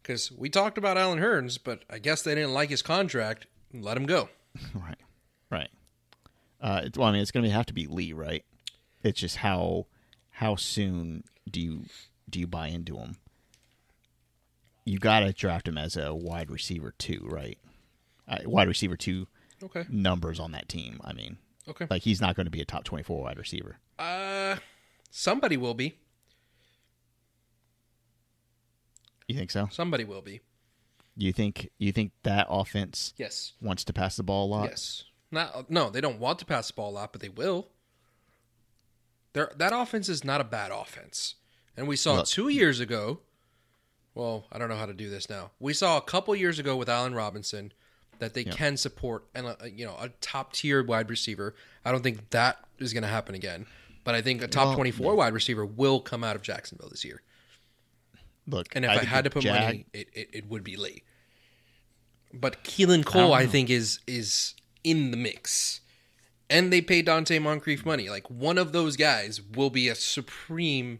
Because 0.01 0.31
we 0.31 0.49
talked 0.49 0.77
about 0.77 0.97
Allen 0.97 1.19
Hurns, 1.19 1.59
but 1.61 1.83
I 1.89 1.99
guess 1.99 2.21
they 2.21 2.35
didn't 2.35 2.53
like 2.53 2.69
his 2.69 2.81
contract. 2.81 3.47
Let 3.73 3.97
him 3.97 4.05
go. 4.05 4.29
right. 4.73 4.97
Right. 5.49 5.69
Uh, 6.61 6.89
well, 6.95 7.07
I 7.07 7.11
mean, 7.11 7.21
it's 7.21 7.31
going 7.31 7.45
to 7.45 7.51
have 7.51 7.65
to 7.67 7.73
be 7.73 7.87
Lee, 7.87 8.13
right? 8.13 8.45
It's 9.03 9.19
just 9.19 9.37
how 9.37 9.87
how 10.29 10.55
soon 10.55 11.23
do 11.49 11.59
you 11.59 11.85
do 12.29 12.39
you 12.39 12.47
buy 12.47 12.67
into 12.67 12.97
him? 12.97 13.17
You 14.85 14.97
got 14.99 15.19
to 15.21 15.31
draft 15.33 15.67
him 15.67 15.77
as 15.77 15.95
a 15.95 16.13
wide 16.13 16.49
receiver 16.49 16.93
too, 16.97 17.25
right? 17.29 17.57
Uh, 18.27 18.37
wide 18.45 18.67
receiver 18.67 18.95
two 18.97 19.27
Okay. 19.63 19.85
numbers 19.89 20.39
on 20.39 20.51
that 20.53 20.67
team. 20.67 20.99
I 21.03 21.13
mean, 21.13 21.37
Okay. 21.67 21.85
like 21.89 22.01
he's 22.01 22.19
not 22.21 22.35
going 22.35 22.45
to 22.45 22.51
be 22.51 22.61
a 22.61 22.65
top 22.65 22.83
twenty 22.83 23.03
four 23.03 23.21
wide 23.23 23.37
receiver. 23.37 23.77
Uh, 23.99 24.55
somebody 25.11 25.55
will 25.57 25.75
be. 25.75 25.99
You 29.27 29.35
think 29.37 29.51
so? 29.51 29.67
Somebody 29.71 30.03
will 30.03 30.21
be. 30.21 30.41
You 31.15 31.31
think 31.31 31.69
you 31.77 31.91
think 31.91 32.11
that 32.23 32.47
offense 32.49 33.13
Yes. 33.17 33.53
wants 33.61 33.83
to 33.85 33.93
pass 33.93 34.15
the 34.15 34.23
ball 34.23 34.47
a 34.47 34.49
lot? 34.51 34.69
Yes. 34.69 35.03
Not. 35.29 35.69
No, 35.69 35.89
they 35.89 36.01
don't 36.01 36.19
want 36.19 36.39
to 36.39 36.45
pass 36.45 36.67
the 36.67 36.73
ball 36.73 36.89
a 36.89 36.95
lot, 36.95 37.11
but 37.11 37.21
they 37.21 37.29
will. 37.29 37.69
Their 39.33 39.51
that 39.55 39.71
offense 39.73 40.09
is 40.09 40.23
not 40.23 40.41
a 40.41 40.45
bad 40.45 40.71
offense, 40.71 41.35
and 41.77 41.87
we 41.87 41.95
saw 41.95 42.15
Look. 42.15 42.27
two 42.27 42.49
years 42.49 42.79
ago. 42.79 43.21
Well, 44.13 44.45
I 44.51 44.57
don't 44.57 44.67
know 44.69 44.75
how 44.75 44.85
to 44.85 44.93
do 44.93 45.09
this 45.09 45.29
now. 45.29 45.51
We 45.59 45.73
saw 45.73 45.97
a 45.97 46.01
couple 46.01 46.35
years 46.35 46.59
ago 46.59 46.75
with 46.75 46.89
Allen 46.89 47.13
Robinson 47.15 47.71
that 48.19 48.33
they 48.33 48.41
Yeah. 48.43 48.51
can 48.53 48.77
support 48.77 49.23
and 49.33 49.47
a, 49.47 49.69
you 49.69 49.85
know 49.85 49.95
a 49.99 50.09
top 50.21 50.53
tier 50.53 50.83
wide 50.83 51.09
receiver. 51.09 51.55
I 51.85 51.91
don't 51.91 52.03
think 52.03 52.29
that 52.31 52.57
is 52.79 52.93
going 52.93 53.03
to 53.03 53.09
happen 53.09 53.35
again, 53.35 53.65
but 54.03 54.13
I 54.15 54.21
think 54.21 54.41
a 54.41 54.47
top 54.47 54.67
Well, 54.67 54.75
twenty 54.75 54.91
four 54.91 55.15
wide 55.15 55.33
receiver 55.33 55.65
will 55.65 56.01
come 56.01 56.23
out 56.23 56.35
of 56.35 56.41
Jacksonville 56.41 56.89
this 56.89 57.05
year. 57.05 57.21
Look, 58.47 58.67
And 58.75 58.83
if 58.85 58.91
I, 58.91 58.97
think 58.97 59.07
had 59.07 59.23
to 59.23 59.29
put 59.29 59.43
Jag- 59.43 59.63
money, 59.63 59.85
it, 59.93 60.09
it, 60.13 60.29
it 60.33 60.49
would 60.49 60.63
be 60.63 60.75
Lee. 60.75 61.03
But 62.33 62.63
Keelan 62.63 63.05
Cole, 63.05 63.33
I, 63.33 63.43
know. 63.45 63.49
think, 63.51 63.69
is 63.69 63.99
is 64.07 64.55
in 64.83 65.11
the 65.11 65.17
mix. 65.17 65.79
And 66.49 66.71
they 66.73 66.81
pay 66.81 67.01
Donte 67.01 67.41
Moncrief 67.41 67.85
money. 67.85 68.09
Like 68.09 68.29
one 68.29 68.57
of 68.57 68.73
those 68.73 68.97
guys 68.97 69.41
will 69.41 69.69
be 69.69 69.87
a 69.87 69.95
supreme 69.95 70.99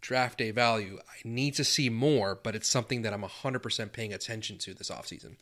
draft 0.00 0.38
day 0.38 0.50
value. 0.50 0.98
I 0.98 1.28
need 1.28 1.54
to 1.54 1.64
see 1.64 1.88
more, 1.88 2.34
but 2.34 2.54
it's 2.54 2.68
something 2.68 3.02
that 3.02 3.12
I'm 3.12 3.22
100% 3.22 3.92
paying 3.92 4.12
attention 4.12 4.58
to 4.58 4.74
this 4.74 4.90
offseason. 4.90 5.36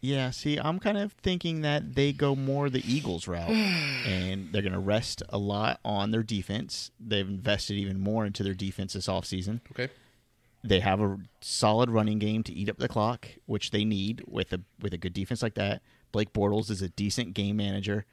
Yeah, 0.00 0.30
see, 0.30 0.58
I'm 0.58 0.80
kind 0.80 0.98
of 0.98 1.12
thinking 1.12 1.60
that 1.60 1.94
they 1.94 2.12
go 2.12 2.34
more 2.34 2.68
the 2.68 2.82
Eagles 2.84 3.28
route, 3.28 3.50
and 4.06 4.52
they're 4.52 4.62
going 4.62 4.72
to 4.72 4.80
rest 4.80 5.22
a 5.28 5.38
lot 5.38 5.78
on 5.84 6.10
their 6.10 6.24
defense. 6.24 6.90
They've 6.98 7.26
invested 7.26 7.74
even 7.74 8.00
more 8.00 8.26
into 8.26 8.42
their 8.42 8.54
defense 8.54 8.94
this 8.94 9.06
offseason. 9.06 9.60
Okay. 9.70 9.92
They 10.64 10.80
have 10.80 11.00
a 11.00 11.18
solid 11.40 11.90
running 11.90 12.18
game 12.18 12.42
to 12.44 12.52
eat 12.52 12.68
up 12.68 12.78
the 12.78 12.88
clock, 12.88 13.28
which 13.46 13.70
they 13.70 13.84
need 13.84 14.22
with 14.26 14.52
a 14.52 14.60
with 14.80 14.92
a 14.92 14.98
good 14.98 15.12
defense 15.12 15.42
like 15.42 15.54
that. 15.54 15.82
Blake 16.10 16.32
Bortles 16.32 16.70
is 16.70 16.82
a 16.82 16.88
decent 16.88 17.34
game 17.34 17.56
manager. 17.56 18.04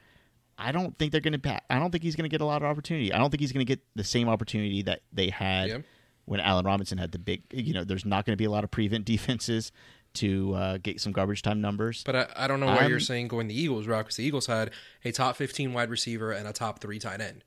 I 0.60 0.72
don't 0.74 0.98
think 0.98 1.12
they're 1.12 1.22
going 1.22 1.40
to. 1.40 1.62
I 1.70 1.80
don't 1.80 1.90
think 1.92 2.04
he's 2.04 2.16
going 2.16 2.30
to 2.30 2.34
get 2.34 2.42
a 2.42 2.46
lot 2.46 2.62
of 2.62 2.68
opportunity. 2.68 3.14
I 3.14 3.18
don't 3.18 3.32
think 3.32 3.40
he's 3.42 3.52
going 3.54 3.66
to 3.66 3.70
get 3.76 3.80
the 3.96 4.04
same 4.04 4.28
opportunity 4.28 4.82
that 4.84 5.02
they 5.14 5.30
had 5.30 5.70
Yeah. 5.70 5.78
when 6.26 6.40
Allen 6.42 6.66
Robinson 6.66 6.98
had 6.98 7.12
the 7.14 7.20
big. 7.20 7.44
You 7.52 7.74
know, 7.74 7.84
there's 7.84 8.06
not 8.06 8.26
going 8.26 8.34
to 8.34 8.38
be 8.38 8.46
a 8.46 8.52
lot 8.52 8.64
of 8.66 8.72
prevent 8.72 9.06
defenses 9.14 9.72
to 10.16 10.54
uh, 10.56 10.78
get 10.78 11.00
some 11.00 11.14
garbage 11.14 11.42
time 11.44 11.62
numbers. 11.62 12.04
But 12.04 12.16
I, 12.16 12.28
I 12.36 12.48
don't 12.48 12.60
know 12.60 12.66
why 12.66 12.80
I'm- 12.80 12.90
you're 12.90 13.00
saying 13.00 13.28
going 13.30 13.48
the 13.48 13.60
Eagles 13.60 13.88
route 13.88 14.06
because 14.06 14.18
the 14.18 14.24
Eagles 14.26 14.48
had 14.48 14.72
a 15.06 15.12
top 15.12 15.36
15 15.38 15.72
wide 15.74 15.90
receiver 15.90 16.32
and 16.32 16.48
a 16.48 16.52
top 16.54 16.80
three 16.82 17.00
tight 17.00 17.22
end. 17.22 17.44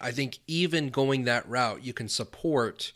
I 0.00 0.12
think 0.12 0.38
even 0.46 0.90
going 0.90 1.24
that 1.24 1.48
route, 1.48 1.82
you 1.84 1.92
can 1.92 2.08
support. 2.08 2.92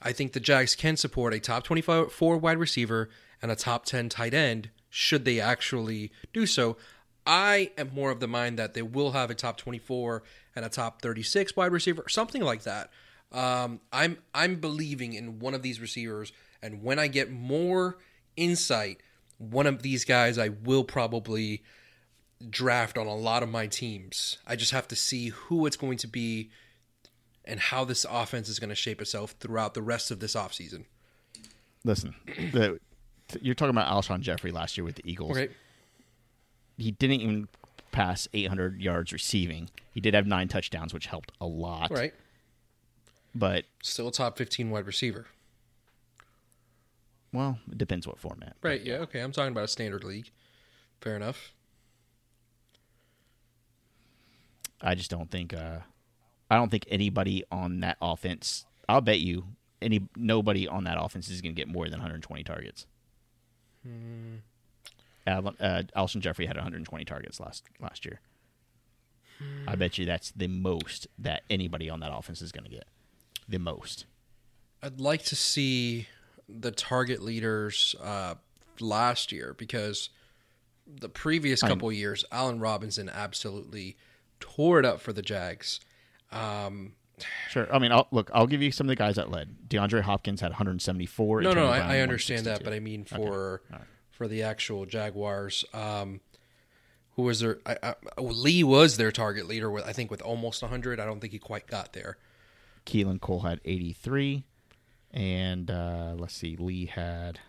I 0.00 0.12
think 0.12 0.32
the 0.32 0.40
Jags 0.40 0.74
can 0.74 0.96
support 0.96 1.34
a 1.34 1.40
top 1.40 1.64
24 1.64 2.38
wide 2.38 2.56
receiver 2.58 3.10
and 3.42 3.50
a 3.50 3.56
top 3.56 3.84
10 3.84 4.08
tight 4.08 4.32
end 4.32 4.70
should 4.88 5.24
they 5.24 5.38
actually 5.40 6.10
do 6.32 6.46
so. 6.46 6.76
I 7.26 7.70
am 7.76 7.90
more 7.94 8.10
of 8.10 8.20
the 8.20 8.28
mind 8.28 8.58
that 8.58 8.74
they 8.74 8.82
will 8.82 9.12
have 9.12 9.30
a 9.30 9.34
top 9.34 9.56
24 9.56 10.22
and 10.56 10.64
a 10.64 10.68
top 10.68 11.02
36 11.02 11.56
wide 11.56 11.72
receiver, 11.72 12.04
something 12.08 12.42
like 12.42 12.62
that. 12.62 12.90
Um, 13.32 13.80
I'm 13.92 14.18
I'm 14.34 14.56
believing 14.56 15.12
in 15.12 15.38
one 15.38 15.54
of 15.54 15.62
these 15.62 15.80
receivers, 15.80 16.32
and 16.62 16.82
when 16.82 16.98
I 16.98 17.06
get 17.06 17.30
more 17.30 17.98
insight, 18.36 19.00
one 19.38 19.66
of 19.66 19.82
these 19.82 20.04
guys 20.04 20.36
I 20.38 20.48
will 20.48 20.82
probably 20.82 21.62
draft 22.48 22.98
on 22.98 23.06
a 23.06 23.14
lot 23.14 23.42
of 23.42 23.48
my 23.48 23.66
teams. 23.66 24.38
I 24.46 24.56
just 24.56 24.72
have 24.72 24.88
to 24.88 24.96
see 24.96 25.28
who 25.28 25.66
it's 25.66 25.76
going 25.76 25.98
to 25.98 26.08
be 26.08 26.50
and 27.44 27.60
how 27.60 27.84
this 27.84 28.06
offense 28.08 28.48
is 28.48 28.58
going 28.58 28.70
to 28.70 28.74
shape 28.74 29.00
itself 29.00 29.34
throughout 29.38 29.74
the 29.74 29.82
rest 29.82 30.10
of 30.10 30.20
this 30.20 30.34
offseason. 30.34 30.84
Listen, 31.84 32.14
you're 33.40 33.54
talking 33.54 33.70
about 33.70 33.88
Alshon 33.88 34.20
Jeffery 34.20 34.52
last 34.52 34.76
year 34.76 34.84
with 34.84 34.96
the 34.96 35.10
Eagles. 35.10 35.36
Okay. 35.36 35.52
He 36.80 36.92
didn't 36.92 37.20
even 37.20 37.48
pass 37.92 38.26
800 38.32 38.80
yards 38.80 39.12
receiving. 39.12 39.68
He 39.92 40.00
did 40.00 40.14
have 40.14 40.26
nine 40.26 40.48
touchdowns, 40.48 40.94
which 40.94 41.06
helped 41.06 41.32
a 41.40 41.46
lot. 41.46 41.90
Right. 41.90 42.14
But 43.34 43.64
Still 43.82 44.08
a 44.08 44.12
top 44.12 44.38
15 44.38 44.70
wide 44.70 44.86
receiver. 44.86 45.26
well, 47.32 47.58
it 47.70 47.78
depends 47.78 48.06
what 48.06 48.18
format. 48.18 48.56
Right. 48.62 48.80
Yeah. 48.82 48.96
Okay. 48.98 49.20
I'm 49.20 49.30
talking 49.32 49.52
about 49.52 49.64
a 49.64 49.68
standard 49.68 50.04
league. 50.04 50.30
Fair 51.00 51.16
enough. 51.16 51.52
I 54.80 54.94
just 54.94 55.10
don't 55.10 55.30
think. 55.30 55.52
Uh, 55.52 55.80
I 56.50 56.56
don't 56.56 56.70
think 56.70 56.86
anybody 56.90 57.44
on 57.52 57.80
that 57.80 57.98
offense. 58.00 58.64
I'll 58.88 59.00
bet 59.02 59.20
you 59.20 59.44
any 59.82 60.08
nobody 60.16 60.66
on 60.66 60.84
that 60.84 60.96
offense 60.98 61.28
is 61.28 61.40
going 61.42 61.54
to 61.54 61.60
get 61.60 61.68
more 61.68 61.84
than 61.84 61.98
120 61.98 62.42
targets. 62.44 62.86
Al- 65.30 65.54
uh, 65.60 65.82
Alshon 65.96 66.20
Jeffery 66.20 66.46
had 66.46 66.56
120 66.56 67.04
targets 67.04 67.40
last 67.40 67.64
last 67.80 68.04
year. 68.04 68.20
I 69.66 69.74
bet 69.74 69.96
you 69.96 70.04
that's 70.04 70.32
the 70.32 70.48
most 70.48 71.06
that 71.18 71.44
anybody 71.48 71.88
on 71.88 72.00
that 72.00 72.12
offense 72.14 72.42
is 72.42 72.52
going 72.52 72.64
to 72.64 72.70
get. 72.70 72.84
The 73.48 73.58
most. 73.58 74.04
I'd 74.82 75.00
like 75.00 75.22
to 75.24 75.36
see 75.36 76.08
the 76.46 76.70
target 76.70 77.22
leaders 77.22 77.94
uh, 78.02 78.34
last 78.80 79.32
year 79.32 79.54
because 79.56 80.10
the 80.86 81.08
previous 81.08 81.62
I'm- 81.62 81.72
couple 81.72 81.90
years, 81.90 82.24
Allen 82.30 82.60
Robinson 82.60 83.08
absolutely 83.08 83.96
tore 84.40 84.78
it 84.78 84.84
up 84.84 85.00
for 85.00 85.12
the 85.12 85.22
Jags. 85.22 85.80
Um, 86.30 86.92
Sure. 87.50 87.68
I 87.74 87.78
mean, 87.78 87.92
I'll, 87.92 88.08
look, 88.10 88.30
I'll 88.32 88.46
give 88.46 88.62
you 88.62 88.72
some 88.72 88.86
of 88.86 88.88
the 88.88 88.96
guys 88.96 89.16
that 89.16 89.30
led. 89.30 89.68
DeAndre 89.68 90.00
Hopkins 90.00 90.40
had 90.40 90.52
174. 90.52 91.42
no, 91.42 91.52
no, 91.52 91.66
I, 91.66 91.96
I 91.96 92.00
understand 92.00 92.46
that, 92.46 92.64
but 92.64 92.72
I 92.72 92.80
mean 92.80 93.04
for 93.04 93.60
right. 93.70 93.80
For 94.20 94.28
the 94.28 94.42
actual 94.42 94.84
Jaguars, 94.84 95.64
um, 95.72 96.20
who 97.16 97.22
was 97.22 97.40
their? 97.40 97.58
I, 97.64 97.78
I, 97.82 97.94
Lee 98.20 98.62
was 98.62 98.98
their 98.98 99.10
target 99.10 99.48
leader 99.48 99.70
with 99.70 99.86
I 99.86 99.94
think 99.94 100.10
with 100.10 100.20
almost 100.20 100.60
100. 100.60 101.00
I 101.00 101.06
don't 101.06 101.20
think 101.20 101.32
he 101.32 101.38
quite 101.38 101.66
got 101.66 101.94
there. 101.94 102.18
Keelan 102.84 103.22
Cole 103.22 103.40
had 103.40 103.62
83. 103.64 104.44
And 105.10 105.70
uh, 105.70 106.12
let's 106.18 106.34
see, 106.34 106.54
Lee 106.54 106.84
had 106.84 107.40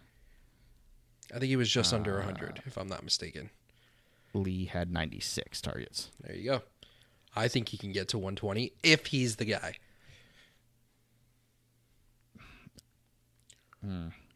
I 1.36 1.40
think 1.40 1.50
he 1.50 1.58
was 1.58 1.70
just 1.70 1.94
under 1.94 2.14
Uh, 2.22 2.26
100, 2.26 2.62
if 2.66 2.78
I'm 2.78 2.88
not 2.88 3.04
mistaken. 3.04 3.50
Lee 4.34 4.64
had 4.64 4.94
96 4.94 5.60
targets. 5.60 6.10
There 6.22 6.34
you 6.38 6.46
go. 6.46 6.62
I 7.36 7.50
think 7.50 7.68
he 7.68 7.78
can 7.78 7.92
get 7.92 8.08
to 8.10 8.18
120 8.18 8.72
if 8.82 9.08
he's 9.08 9.36
the 9.36 9.46
guy. 9.46 9.76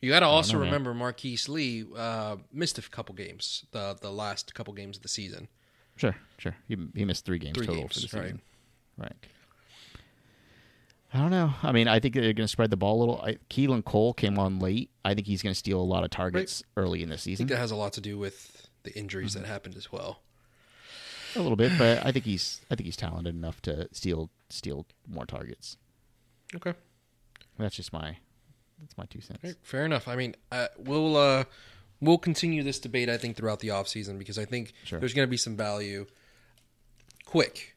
You 0.05 0.11
got 0.11 0.19
to 0.19 0.27
also 0.27 0.53
know, 0.53 0.59
man. 0.59 0.71
remember 0.73 0.93
Marqise 0.93 1.49
Lee 1.49 1.83
uh, 1.97 2.35
missed 2.53 2.77
a 2.77 2.81
couple 2.83 3.15
games, 3.15 3.65
the 3.71 3.97
the 3.99 4.11
last 4.11 4.53
couple 4.53 4.73
games 4.73 4.97
of 4.97 5.03
the 5.03 5.09
season. 5.09 5.47
Sure, 5.95 6.15
sure. 6.37 6.55
He, 6.67 6.77
he 6.93 7.05
missed 7.05 7.25
three 7.25 7.39
games 7.39 7.55
Three 7.57 7.65
total 7.65 7.81
games, 7.83 8.03
for 8.05 8.15
the 8.15 8.17
right. 8.21 8.25
season. 8.27 8.41
Right. 8.97 9.13
I 11.13 11.17
don't 11.19 11.31
know. 11.31 11.53
I 11.63 11.71
mean, 11.71 11.87
I 11.87 11.99
think 11.99 12.13
they're 12.13 12.33
going 12.33 12.35
to 12.35 12.47
spread 12.47 12.69
the 12.71 12.77
ball 12.77 12.97
a 12.97 12.99
little. 12.99 13.21
I, 13.21 13.37
Keelan 13.49 13.85
Cole 13.85 14.13
came 14.13 14.37
on 14.37 14.59
late. 14.59 14.89
I 15.05 15.13
think 15.13 15.27
he's 15.27 15.41
going 15.41 15.53
to 15.53 15.57
steal 15.57 15.79
a 15.79 15.83
lot 15.83 16.03
of 16.03 16.09
targets 16.09 16.61
early 16.75 17.01
in 17.03 17.09
the 17.09 17.17
season. 17.17 17.45
I 17.45 17.47
think 17.47 17.49
that 17.51 17.57
has 17.61 17.71
a 17.71 17.75
lot 17.75 17.93
to 17.93 18.01
do 18.01 18.17
with 18.17 18.67
the 18.83 18.93
injuries 18.97 19.33
Mm-hmm. 19.33 19.43
that 19.43 19.47
happened 19.47 19.75
as 19.77 19.91
well. 19.91 20.21
a 21.35 21.39
little 21.39 21.55
bit, 21.55 21.71
but 21.77 22.05
I 22.05 22.11
think 22.11 22.25
he's 22.25 22.61
I 22.69 22.75
think 22.75 22.85
he's 22.85 22.97
talented 22.97 23.33
enough 23.33 23.61
to 23.63 23.87
steal 23.93 24.29
steal 24.49 24.85
more 25.07 25.25
targets. 25.25 25.77
Okay, 26.55 26.73
That's 27.57 27.75
just 27.75 27.91
my 27.93 28.17
that's 28.79 28.97
my 28.97 29.05
two 29.05 29.21
cents. 29.21 29.39
Right, 29.43 29.55
fair 29.63 29.85
enough. 29.85 30.07
I 30.07 30.15
mean, 30.15 30.35
uh, 30.51 30.67
we'll 30.77 31.15
uh, 31.17 31.43
we'll 32.01 32.17
continue 32.17 32.63
this 32.63 32.79
debate. 32.79 33.09
I 33.09 33.17
think 33.17 33.35
throughout 33.37 33.59
the 33.59 33.69
offseason 33.69 34.17
because 34.19 34.37
I 34.37 34.45
think 34.45 34.73
Sure. 34.83 34.99
there's 34.99 35.13
going 35.13 35.27
to 35.27 35.31
be 35.31 35.37
some 35.37 35.55
value. 35.55 36.05
Quick, 37.25 37.75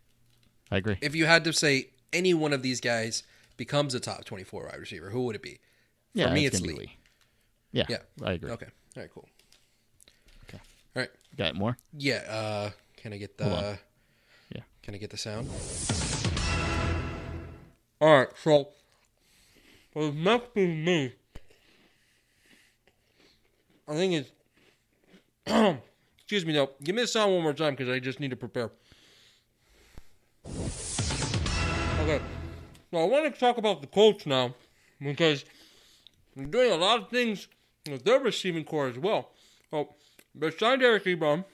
I 0.70 0.76
agree. 0.76 0.98
if 1.00 1.14
you 1.14 1.26
had 1.26 1.42
to 1.44 1.52
say 1.52 1.90
any 2.12 2.34
one 2.34 2.52
of 2.52 2.62
these 2.62 2.80
guys 2.80 3.22
becomes 3.56 3.94
a 3.94 4.00
top 4.00 4.24
24 4.24 4.66
wide 4.66 4.78
receiver, 4.78 5.10
who 5.10 5.22
would 5.24 5.34
it 5.36 5.42
be? 5.42 5.58
yeah, 6.14 6.28
For 6.28 6.34
me, 6.34 6.46
it's 6.46 6.58
it's 6.58 6.66
gonna 6.66 6.78
Lee. 6.78 6.96
Yeah, 7.72 7.84
Yeah. 7.88 7.98
I 8.22 8.32
agree. 8.32 8.50
Okay. 8.52 8.66
All 8.96 9.02
right. 9.02 9.10
Cool. 9.12 9.28
Okay. 10.48 10.58
All 10.96 11.00
right. 11.02 11.10
Got 11.36 11.54
more? 11.54 11.76
Yeah. 11.96 12.16
Uh, 12.28 12.70
can 12.96 13.12
I 13.12 13.16
get 13.18 13.36
the? 13.38 13.78
Yeah. 14.54 14.62
Can 14.82 14.94
I 14.94 14.98
get 14.98 15.10
the 15.10 15.16
sound? 15.16 15.48
All 18.00 18.18
right. 18.18 18.28
So, 18.42 18.68
for 19.98 20.12
the 20.12 20.12
next 20.12 20.54
being 20.54 20.84
me, 20.84 21.12
I 23.88 23.94
think 23.94 24.12
it's. 24.14 24.30
excuse 26.18 26.46
me. 26.46 26.52
No, 26.52 26.70
give 26.84 26.94
me 26.94 27.02
the 27.02 27.08
sound 27.08 27.34
one 27.34 27.42
more 27.42 27.52
time 27.52 27.74
because 27.74 27.88
I 27.88 27.98
just 27.98 28.20
need 28.20 28.30
to 28.30 28.36
prepare. 28.36 28.70
Okay. 32.02 32.20
Now 32.92 33.00
I 33.00 33.04
want 33.06 33.34
to 33.34 33.40
talk 33.40 33.58
about 33.58 33.80
the 33.80 33.88
Colts 33.88 34.24
now 34.24 34.54
because 35.00 35.44
they're 36.36 36.46
doing 36.46 36.70
a 36.70 36.76
lot 36.76 37.00
of 37.00 37.08
things 37.08 37.48
with 37.90 38.04
their 38.04 38.20
receiving 38.20 38.62
core 38.62 38.86
as 38.86 38.98
well. 39.00 39.30
Oh, 39.72 39.88
they 40.32 40.52
signed 40.52 40.80
Eric 40.80 41.06
Ebron. 41.06 41.44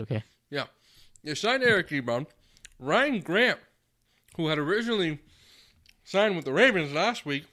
Okay? 0.00 0.24
Yeah. 0.50 0.64
They 1.22 1.36
signed 1.36 1.62
Eric 1.62 1.90
Ebron. 1.90 2.26
Ryan 2.80 3.20
Grant, 3.20 3.58
who 4.36 4.48
had 4.48 4.58
originally 4.58 5.20
signed 6.04 6.36
with 6.36 6.44
the 6.44 6.52
Ravens 6.52 6.92
last 6.92 7.26
week, 7.26 7.44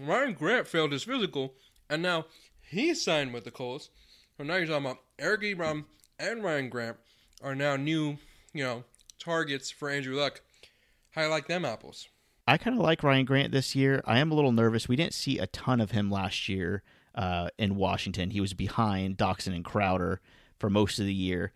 Ryan 0.00 0.34
Grant 0.34 0.66
failed 0.66 0.92
his 0.92 1.04
physical, 1.04 1.54
and 1.88 2.02
now 2.02 2.26
he 2.60 2.94
signed 2.94 3.34
with 3.34 3.44
the 3.44 3.50
Colts. 3.50 3.90
So 4.36 4.44
now 4.44 4.56
you're 4.56 4.66
talking 4.66 4.86
about 4.86 5.00
Eric 5.18 5.42
Ebron 5.42 5.84
and 6.18 6.42
Ryan 6.42 6.68
Grant 6.68 6.96
are 7.42 7.54
now 7.54 7.76
new, 7.76 8.18
you 8.52 8.64
know, 8.64 8.84
targets 9.18 9.70
for 9.70 9.88
Andrew 9.90 10.16
Luck. 10.16 10.42
How 11.10 11.24
you 11.24 11.28
like 11.28 11.48
them 11.48 11.64
apples? 11.64 12.08
I 12.46 12.56
kind 12.56 12.76
of 12.76 12.82
like 12.82 13.02
Ryan 13.02 13.24
Grant 13.24 13.52
this 13.52 13.74
year. 13.74 14.02
I 14.06 14.18
am 14.18 14.32
a 14.32 14.34
little 14.34 14.52
nervous. 14.52 14.88
We 14.88 14.96
didn't 14.96 15.14
see 15.14 15.38
a 15.38 15.46
ton 15.46 15.80
of 15.80 15.90
him 15.90 16.10
last 16.10 16.48
year 16.48 16.82
uh, 17.14 17.48
in 17.58 17.76
Washington. 17.76 18.30
He 18.30 18.40
was 18.40 18.54
behind 18.54 19.18
Doctson 19.18 19.54
and 19.54 19.64
Crowder 19.64 20.20
for 20.58 20.70
most 20.70 20.98
of 20.98 21.06
the 21.06 21.14
year. 21.14 21.52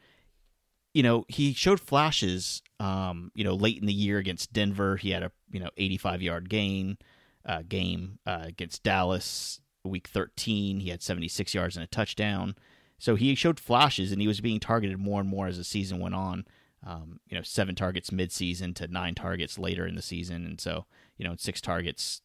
You 0.94 1.02
know, 1.02 1.24
he 1.28 1.52
showed 1.52 1.80
flashes. 1.80 2.62
Um, 2.80 3.30
you 3.34 3.44
know, 3.44 3.54
late 3.54 3.78
in 3.78 3.86
the 3.86 3.92
year 3.92 4.18
against 4.18 4.52
Denver, 4.52 4.96
he 4.96 5.10
had 5.10 5.22
a 5.22 5.32
you 5.50 5.60
know 5.60 5.70
85 5.76 6.22
yard 6.22 6.48
gain 6.48 6.98
uh, 7.44 7.62
game 7.68 8.18
uh, 8.26 8.44
against 8.44 8.82
Dallas. 8.82 9.60
Week 9.84 10.08
13, 10.08 10.80
he 10.80 10.88
had 10.88 11.02
76 11.02 11.52
yards 11.52 11.76
and 11.76 11.84
a 11.84 11.86
touchdown. 11.86 12.54
So 12.98 13.16
he 13.16 13.34
showed 13.34 13.60
flashes, 13.60 14.12
and 14.12 14.20
he 14.22 14.26
was 14.26 14.40
being 14.40 14.58
targeted 14.58 14.98
more 14.98 15.20
and 15.20 15.28
more 15.28 15.46
as 15.46 15.58
the 15.58 15.64
season 15.64 16.00
went 16.00 16.14
on. 16.14 16.46
Um, 16.86 17.20
you 17.28 17.36
know, 17.36 17.42
seven 17.42 17.74
targets 17.74 18.08
midseason 18.08 18.74
to 18.76 18.88
nine 18.88 19.14
targets 19.14 19.58
later 19.58 19.86
in 19.86 19.94
the 19.94 20.00
season, 20.00 20.46
and 20.46 20.58
so 20.60 20.86
you 21.16 21.26
know, 21.26 21.34
six 21.38 21.60
targets, 21.60 22.22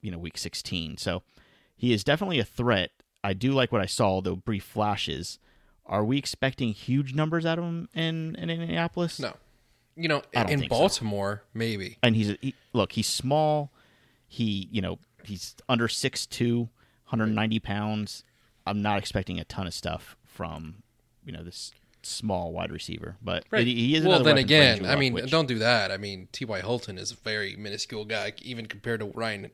you 0.00 0.10
know, 0.10 0.18
week 0.18 0.38
16. 0.38 0.96
So 0.96 1.22
he 1.76 1.92
is 1.92 2.04
definitely 2.04 2.38
a 2.38 2.44
threat. 2.44 2.90
I 3.22 3.32
do 3.32 3.52
like 3.52 3.72
what 3.72 3.80
I 3.80 3.86
saw, 3.86 4.20
though 4.20 4.36
brief 4.36 4.64
flashes. 4.64 5.38
Are 5.86 6.04
we 6.04 6.16
expecting 6.18 6.72
huge 6.72 7.14
numbers 7.14 7.44
out 7.44 7.58
of 7.58 7.64
him 7.64 7.88
in, 7.94 8.34
in 8.36 8.48
Indianapolis? 8.50 9.20
No. 9.20 9.34
You 9.96 10.08
know, 10.08 10.22
in 10.32 10.46
think 10.46 10.62
so. 10.64 10.68
Baltimore, 10.68 11.42
maybe. 11.52 11.98
and 12.02 12.16
he's 12.16 12.34
he, 12.40 12.54
look 12.72 12.92
he's 12.92 13.06
small 13.06 13.70
he 14.26 14.68
you 14.72 14.82
know 14.82 14.98
he's 15.22 15.54
under 15.68 15.86
6'2 15.86 16.58
190 16.58 17.60
pounds 17.60 18.24
i'm 18.66 18.82
not 18.82 18.98
expecting 18.98 19.38
a 19.38 19.44
ton 19.44 19.66
of 19.68 19.74
stuff 19.74 20.16
from 20.24 20.82
you 21.24 21.30
know 21.30 21.44
this 21.44 21.70
small 22.02 22.52
wide 22.52 22.72
receiver 22.72 23.16
but 23.22 23.44
Right. 23.52 23.66
he, 23.66 23.94
is 23.94 24.04
well, 24.04 24.24
then 24.24 24.36
again, 24.38 24.84
I 24.84 24.96
mean, 24.96 25.12
which- 25.12 25.30
don't 25.30 25.46
do 25.46 25.58
that. 25.60 25.92
I 25.92 25.96
mean, 25.96 26.28
T.Y. 26.32 26.60
Hilton 26.60 26.98
is 26.98 27.12
a 27.12 27.14
very 27.16 27.54
minuscule 27.56 28.04
guy, 28.04 28.32
even 28.42 28.66
compared 28.66 28.98
to 29.00 29.06
Ryan 29.06 29.50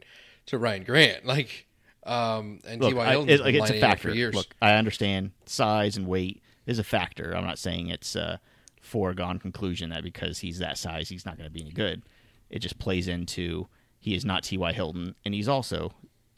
to 0.46 0.58
Ryan 0.58 0.84
Grant. 0.84 1.24
Like, 1.26 1.66
um, 2.04 2.60
and 2.66 2.80
look, 2.80 2.90
T.Y. 2.92 3.04
I- 3.04 3.14
it- 3.26 3.40
like, 3.40 3.54
it's 3.54 3.70
a 3.70 3.80
factor 3.80 4.08
for 4.10 4.14
years. 4.14 4.34
look 4.34 4.46
i 4.62 4.72
understand 4.72 5.32
size 5.46 5.96
and 5.96 6.06
weight 6.06 6.42
is 6.66 6.78
a 6.78 6.84
factor 6.84 7.34
i'm 7.36 7.44
not 7.44 7.58
saying 7.58 7.88
it's 7.88 8.16
a 8.16 8.40
foregone 8.80 9.38
conclusion 9.38 9.90
that 9.90 10.02
because 10.02 10.38
he's 10.38 10.58
that 10.58 10.78
size 10.78 11.08
he's 11.10 11.26
not 11.26 11.36
going 11.36 11.46
to 11.48 11.52
be 11.52 11.60
any 11.60 11.70
good 11.72 12.02
it 12.48 12.60
just 12.60 12.78
plays 12.78 13.06
into 13.08 13.68
he 13.98 14.14
is 14.14 14.24
not 14.24 14.42
ty 14.42 14.72
hilton 14.72 15.14
and 15.24 15.34
he's 15.34 15.48
also 15.48 15.92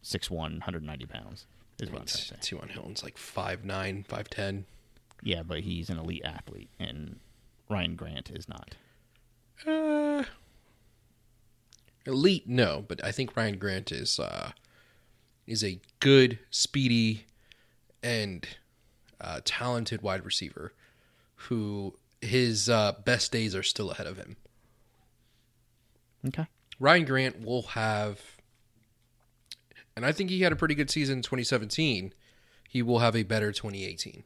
6'1 0.04 0.30
190 0.30 1.06
pounds 1.06 1.46
is 1.80 1.90
what 1.90 2.00
i'm 2.00 2.06
trying 2.06 2.18
to 2.18 2.24
say 2.24 2.36
T.Y. 2.40 2.66
Hilton's 2.72 3.02
like 3.04 3.16
5'9", 3.16 4.06
5'10". 4.06 4.64
Yeah, 5.22 5.42
but 5.44 5.60
he's 5.60 5.88
an 5.90 5.98
elite 5.98 6.22
athlete, 6.24 6.70
and 6.80 7.20
Ryan 7.70 7.94
Grant 7.94 8.30
is 8.30 8.48
not. 8.48 8.74
Uh, 9.64 10.24
elite, 12.06 12.48
no, 12.48 12.84
but 12.86 13.02
I 13.04 13.12
think 13.12 13.36
Ryan 13.36 13.58
Grant 13.58 13.92
is 13.92 14.18
uh, 14.18 14.50
is 15.46 15.64
a 15.64 15.80
good, 16.00 16.38
speedy, 16.50 17.26
and 18.02 18.46
uh, 19.20 19.40
talented 19.44 20.02
wide 20.02 20.24
receiver 20.24 20.72
who 21.34 21.94
his 22.20 22.68
uh, 22.68 22.92
best 23.04 23.32
days 23.32 23.54
are 23.54 23.62
still 23.62 23.90
ahead 23.90 24.06
of 24.06 24.16
him. 24.16 24.36
Okay. 26.28 26.46
Ryan 26.78 27.04
Grant 27.04 27.44
will 27.44 27.62
have, 27.62 28.20
and 29.96 30.06
I 30.06 30.12
think 30.12 30.30
he 30.30 30.42
had 30.42 30.52
a 30.52 30.56
pretty 30.56 30.74
good 30.74 30.90
season 30.90 31.18
in 31.18 31.22
2017. 31.22 32.12
He 32.68 32.82
will 32.82 33.00
have 33.00 33.16
a 33.16 33.22
better 33.22 33.52
2018. 33.52 34.24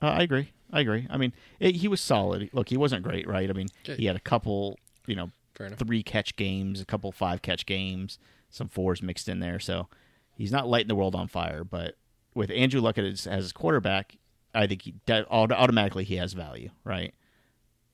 Uh, 0.00 0.06
I 0.06 0.22
agree. 0.22 0.50
I 0.72 0.80
agree. 0.80 1.06
I 1.08 1.16
mean, 1.16 1.32
it, 1.60 1.76
he 1.76 1.88
was 1.88 2.00
solid. 2.00 2.50
Look, 2.52 2.68
he 2.68 2.76
wasn't 2.76 3.02
great, 3.02 3.26
right? 3.26 3.48
I 3.48 3.52
mean, 3.52 3.68
he 3.84 4.06
had 4.06 4.16
a 4.16 4.20
couple, 4.20 4.78
you 5.06 5.16
know, 5.16 5.30
three 5.76 6.02
catch 6.02 6.36
games, 6.36 6.80
a 6.80 6.84
couple 6.84 7.10
five 7.12 7.42
catch 7.42 7.64
games, 7.64 8.18
some 8.54 8.68
fours 8.68 9.02
mixed 9.02 9.28
in 9.28 9.40
there. 9.40 9.58
So 9.58 9.88
he's 10.36 10.52
not 10.52 10.68
lighting 10.68 10.88
the 10.88 10.94
world 10.94 11.14
on 11.14 11.26
fire. 11.28 11.64
But 11.64 11.96
with 12.34 12.50
Andrew 12.50 12.80
Luck 12.80 12.98
as, 12.98 13.26
as 13.26 13.44
his 13.44 13.52
quarterback, 13.52 14.16
I 14.54 14.66
think 14.66 14.82
he, 14.82 14.94
automatically 15.08 16.04
he 16.04 16.16
has 16.16 16.32
value, 16.32 16.70
right? 16.84 17.14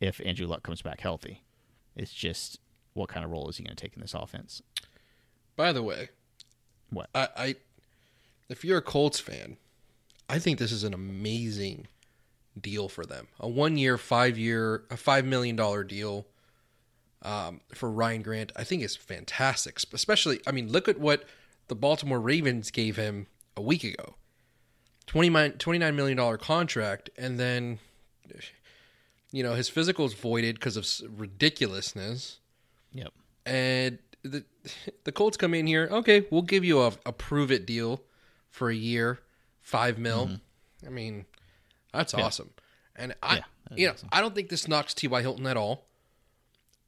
If 0.00 0.20
Andrew 0.24 0.46
Luck 0.46 0.62
comes 0.62 0.82
back 0.82 1.00
healthy, 1.00 1.42
it's 1.96 2.12
just 2.12 2.60
what 2.92 3.08
kind 3.08 3.24
of 3.24 3.30
role 3.30 3.48
is 3.48 3.56
he 3.56 3.64
going 3.64 3.74
to 3.74 3.80
take 3.82 3.94
in 3.94 4.02
this 4.02 4.14
offense? 4.14 4.62
By 5.56 5.72
the 5.72 5.82
way, 5.82 6.10
What? 6.90 7.08
I, 7.14 7.28
I 7.36 7.54
if 8.48 8.64
you're 8.64 8.78
a 8.78 8.82
Colts 8.82 9.20
fan, 9.20 9.56
I 10.28 10.38
think 10.38 10.58
this 10.58 10.72
is 10.72 10.84
an 10.84 10.94
amazing 10.94 11.86
deal 12.60 12.88
for 12.88 13.06
them. 13.06 13.28
A 13.38 13.48
one 13.48 13.76
year, 13.76 13.96
five 13.96 14.38
year, 14.38 14.84
a 14.90 14.96
five 14.96 15.24
million 15.24 15.56
dollar 15.56 15.84
deal 15.84 16.26
um, 17.22 17.60
for 17.74 17.90
Ryan 17.90 18.22
Grant. 18.22 18.52
I 18.56 18.64
think 18.64 18.82
is 18.82 18.96
fantastic. 18.96 19.78
Especially, 19.92 20.40
I 20.46 20.52
mean, 20.52 20.70
look 20.70 20.88
at 20.88 20.98
what 20.98 21.24
the 21.68 21.74
Baltimore 21.74 22.20
Ravens 22.20 22.70
gave 22.70 22.96
him 22.96 23.26
a 23.56 23.62
week 23.62 23.84
ago. 23.84 24.14
29 25.06 25.52
$29 25.52 25.94
million 25.94 26.38
contract, 26.38 27.10
and 27.18 27.38
then 27.38 27.78
you 29.32 29.42
know 29.42 29.54
his 29.54 29.68
physical 29.68 30.04
is 30.04 30.14
voided 30.14 30.54
because 30.56 30.76
of 30.76 30.86
ridiculousness 31.18 32.38
Yep. 32.92 33.12
and 33.46 33.98
the 34.22 34.44
the 35.04 35.12
Colts 35.12 35.36
come 35.36 35.54
in 35.54 35.66
here. 35.66 35.88
Okay, 35.90 36.26
we'll 36.30 36.42
give 36.42 36.64
you 36.64 36.80
a, 36.82 36.92
a 37.06 37.12
prove 37.12 37.50
it 37.50 37.66
deal 37.66 38.02
for 38.50 38.68
a 38.70 38.74
year, 38.74 39.18
five 39.62 39.98
mil. 39.98 40.30
I 40.86 40.90
mean, 40.90 41.24
that's 41.92 42.14
awesome. 42.14 42.50
And 42.96 43.14
I, 43.22 43.36
Yeah, 43.36 43.42
you 43.76 43.86
know, 43.88 43.94
I 44.12 44.20
don't 44.20 44.34
think 44.34 44.48
this 44.48 44.68
knocks 44.68 44.92
T.Y. 44.94 45.20
Hilton 45.22 45.46
at 45.46 45.56
all. 45.56 45.86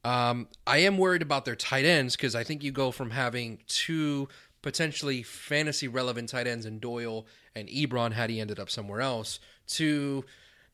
Um, 0.05 0.49
I 0.67 0.79
am 0.79 0.99
worried 0.99 1.23
about 1.23 1.45
their 1.45 1.55
tight 1.55 1.85
ends 1.85 2.17
because 2.17 2.35
I 2.35 2.43
think 2.43 2.65
you 2.65 2.73
go 2.73 2.91
from 2.91 3.11
having 3.11 3.61
two 3.69 4.29
potentially 4.63 5.23
fantasy 5.23 5.89
relevant 5.89 6.29
tight 6.31 6.47
ends 6.47 6.67
in 6.67 6.79
Doyle 6.79 7.27
and 7.55 7.69
Ebron 7.69 8.13
had 8.13 8.31
he 8.31 8.41
ended 8.41 8.59
up 8.59 8.71
somewhere 8.71 9.01
else 9.01 9.39
to 9.69 10.25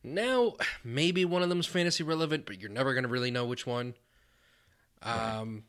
now 0.03 0.53
maybe 0.83 1.25
one 1.25 1.43
of 1.43 1.49
them's 1.49 1.65
fantasy 1.67 2.03
relevant, 2.03 2.45
but 2.45 2.59
you're 2.59 2.71
never 2.71 2.93
going 2.93 3.03
to 3.03 3.09
really 3.09 3.31
know 3.31 3.45
which 3.45 3.67
one. 3.67 3.95
Um, 5.01 5.63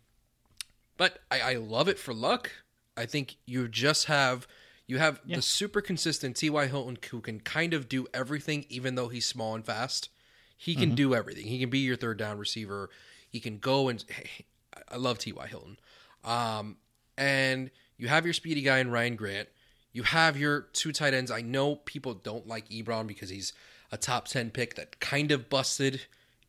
but 0.97 1.19
I, 1.31 1.41
I 1.41 1.55
love 1.55 1.89
it 1.89 1.99
for 1.99 2.15
luck. 2.15 2.51
I 2.97 3.07
think 3.07 3.37
you 3.47 3.69
just 3.69 4.07
have 4.07 4.47
you 4.87 4.99
have 4.99 5.21
the 5.25 5.41
super 5.41 5.81
consistent 5.81 6.37
T.Y. 6.37 6.67
Hilton 6.67 6.99
who 7.11 7.21
can 7.21 7.39
kind 7.41 7.75
of 7.75 7.89
do 7.89 8.07
everything, 8.13 8.67
even 8.69 8.97
though 8.97 9.09
he's 9.09 9.25
small 9.25 9.55
and 9.55 9.65
fast. 9.65 10.09
He 10.57 10.75
can 10.75 10.95
do 10.97 11.15
everything. 11.15 11.47
He 11.47 11.61
can 11.61 11.71
be 11.71 11.79
your 11.79 11.97
third 11.97 12.19
down 12.19 12.39
receiver. 12.39 12.91
He 13.31 13.41
can 13.41 13.59
go 13.59 13.89
and 13.89 14.05
hey, 14.09 14.45
I 14.89 14.97
love 14.97 15.19
T.Y. 15.19 15.47
Hilton. 15.47 15.79
Um, 16.25 16.77
and 17.17 17.71
you 17.97 18.09
have 18.09 18.25
your 18.25 18.35
speedy 18.35 18.63
guy 18.63 18.79
in 18.79 18.91
Ryan 18.91 19.17
Grant. 19.17 19.49
You 19.93 20.03
have 20.05 20.37
your 20.37 20.69
two 20.73 20.93
tight 20.93 21.15
ends. 21.15 21.31
I 21.31 21.41
know 21.41 21.77
people 21.77 22.15
don't 22.15 22.47
like 22.47 22.69
Ebron 22.69 23.07
because 23.07 23.31
he's 23.31 23.53
a 23.91 23.97
top 23.97 24.29
ten 24.29 24.51
pick 24.51 24.75
that 24.75 25.01
kind 25.01 25.33
of 25.33 25.49
busted 25.49 26.03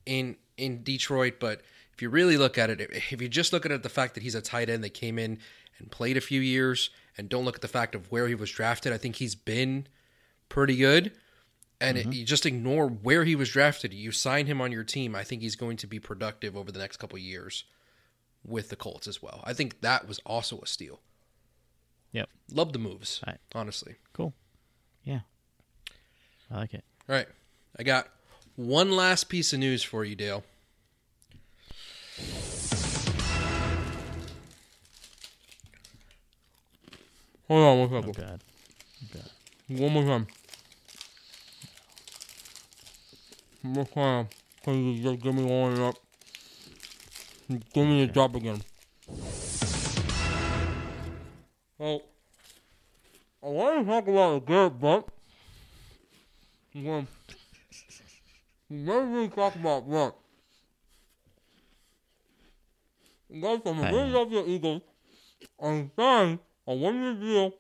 in 0.06 0.36
in 0.58 0.84
Detroit, 0.84 1.36
but 1.40 1.62
if 1.94 2.02
you 2.02 2.10
really 2.10 2.38
look 2.38 2.58
at 2.58 2.70
it, 2.70 2.82
if 2.82 3.22
you 3.22 3.30
just 3.30 3.54
look 3.54 3.66
at 3.66 3.84
the 3.84 3.90
fact 3.90 4.14
that 4.14 4.24
he's 4.24 4.36
a 4.36 4.42
tight 4.42 4.70
end 4.70 4.84
that 4.84 4.94
came 4.94 5.18
in 5.18 5.40
and 5.80 5.90
played 5.90 6.18
a 6.18 6.22
few 6.22 6.42
years, 6.42 6.90
and 7.18 7.30
don't 7.30 7.46
look 7.46 7.56
at 7.56 7.62
the 7.62 7.68
fact 7.68 7.96
of 7.96 8.12
where 8.12 8.28
he 8.28 8.36
was 8.36 8.52
drafted, 8.52 8.94
I 8.94 8.98
think 8.98 9.18
he's 9.18 9.36
been 9.36 9.88
pretty 10.50 10.78
good. 10.78 11.12
And 11.82 11.98
it, 11.98 12.02
mm-hmm. 12.02 12.12
you 12.12 12.26
just 12.26 12.46
ignore 12.46 12.88
where 12.88 13.26
he 13.26 13.36
was 13.36 13.50
drafted. 13.50 13.94
You 13.94 14.12
sign 14.12 14.46
him 14.46 14.62
on 14.62 14.72
your 14.72 14.84
team. 14.84 15.16
I 15.16 15.24
think 15.24 15.42
he's 15.42 15.56
going 15.56 15.78
to 15.78 15.88
be 15.88 16.00
productive 16.00 16.56
over 16.56 16.72
the 16.72 16.80
next 16.80 16.98
couple 16.98 17.18
of 17.18 17.24
years 17.24 17.64
with 18.46 18.70
the 18.70 18.76
Colts 18.76 19.08
as 19.08 19.22
well. 19.22 19.42
I 19.44 19.54
think 19.54 19.82
that 19.82 20.08
was 20.08 20.20
also 20.26 20.60
a 20.60 20.68
steal. 20.68 21.00
Yep. 22.12 22.30
Love 22.52 22.74
the 22.74 22.80
moves, 22.80 23.22
Right. 23.26 23.40
honestly. 23.56 23.96
Cool. 24.14 24.34
Yeah. 25.04 25.22
I 26.52 26.58
like 26.58 26.74
it. 26.74 26.84
All 27.10 27.16
right. 27.16 27.28
I 27.80 27.84
got 27.84 28.08
one 28.56 28.92
last 28.92 29.26
piece 29.26 29.54
of 29.54 29.60
news 29.60 29.82
for 29.82 30.04
you, 30.04 30.16
Dale. 30.16 30.44
Hold 37.48 37.64
on 37.64 37.92
one 37.92 38.04
oh, 38.06 38.08
oh 38.08 38.12
God. 38.14 38.42
One 39.68 39.94
more 39.94 40.04
time. 40.04 40.28
More 43.64 43.86
time. 43.86 44.28
Please 44.64 45.04
just 45.04 45.22
give 45.22 45.36
me 45.36 45.44
one 45.44 45.80
up. 45.82 45.96
Give 47.74 47.86
me 47.86 48.06
the 48.06 48.12
drop 48.12 48.36
again. 48.36 48.62
Well, 51.78 52.02
I 53.44 53.48
want 53.48 53.86
to 53.86 53.92
talk 53.92 54.08
about 54.08 54.36
a 54.36 54.40
good 54.40 54.80
Blunt. 54.80 55.06
Well, 56.74 57.06
we 58.70 58.78
never 58.78 59.06
really 59.06 59.30
talk 59.30 59.56
about 59.56 59.88
Blunt. 59.88 60.16
He 63.30 63.42
goes 63.42 63.62
from 63.62 63.78
the 63.78 63.88
I 63.88 63.92
Philadelphia 63.92 64.44
Eagles 64.48 64.82
and 65.60 65.92
signed 65.96 66.40
a 66.68 66.74
one-year 66.74 67.14
deal 67.16 67.54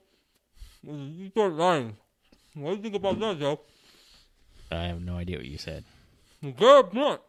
with 0.83 0.97
the 0.97 1.23
Detroit 1.25 1.53
Lions. 1.53 1.93
What 2.55 2.71
do 2.71 2.75
you 2.77 2.81
think 2.81 2.95
about 2.95 3.19
that, 3.19 3.39
Joe? 3.39 3.59
I 4.71 4.83
have 4.85 5.01
no 5.01 5.15
idea 5.17 5.37
what 5.37 5.45
you 5.45 5.57
said. 5.57 5.83
Garrett 6.57 6.91
Blunt. 6.91 7.21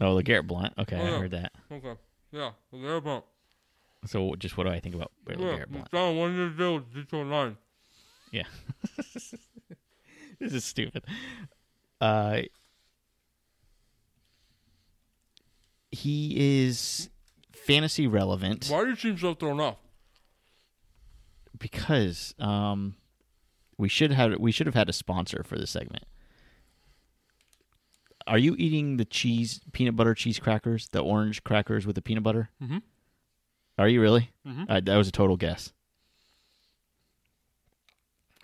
Oh, 0.00 0.16
the 0.16 0.22
Garrett 0.22 0.46
Blunt. 0.46 0.72
Okay, 0.78 0.96
Oh, 0.96 1.04
yeah. 1.04 1.16
I 1.16 1.18
heard 1.18 1.30
that. 1.32 1.52
Okay. 1.70 1.94
Yeah, 2.32 2.50
Garrett 2.72 3.04
Blunt. 3.04 3.24
So, 4.06 4.34
just 4.38 4.56
what 4.56 4.64
do 4.64 4.70
I 4.70 4.80
think 4.80 4.94
about 4.94 5.10
Yeah, 5.28 5.34
Garrett 5.36 5.70
Blunt? 5.70 5.88
signed 5.90 6.16
a 6.16 6.20
one-year 6.20 6.48
deal 6.50 6.74
with 6.76 6.92
Detroit 6.94 7.26
Lions. 7.26 7.56
Yeah. 8.32 8.44
this 8.96 9.34
is 10.40 10.64
stupid. 10.64 11.04
Uh, 12.00 12.42
he 15.90 16.60
is 16.60 17.08
fantasy 17.52 18.06
relevant 18.06 18.68
Why 18.68 18.84
do 18.84 18.90
you 18.90 18.96
seem 18.96 19.18
so 19.18 19.34
thrown 19.34 19.60
off? 19.60 19.76
because 21.58 22.34
um, 22.38 22.94
we 23.78 23.88
should 23.88 24.12
have 24.12 24.38
we 24.38 24.52
should 24.52 24.66
have 24.66 24.76
had 24.76 24.88
a 24.88 24.92
sponsor 24.92 25.42
for 25.44 25.58
this 25.58 25.70
segment. 25.70 26.04
Are 28.28 28.38
you 28.38 28.54
eating 28.58 28.98
the 28.98 29.04
cheese 29.04 29.60
peanut 29.72 29.96
butter 29.96 30.14
cheese 30.14 30.38
crackers, 30.38 30.88
the 30.90 31.00
orange 31.00 31.42
crackers 31.44 31.86
with 31.86 31.96
the 31.96 32.02
peanut 32.02 32.22
butter? 32.22 32.50
Mhm. 32.62 32.82
Are 33.78 33.88
you 33.88 34.00
really? 34.00 34.30
Mhm. 34.46 34.66
Uh, 34.68 34.80
that 34.80 34.96
was 34.96 35.08
a 35.08 35.12
total 35.12 35.36
guess. 35.36 35.72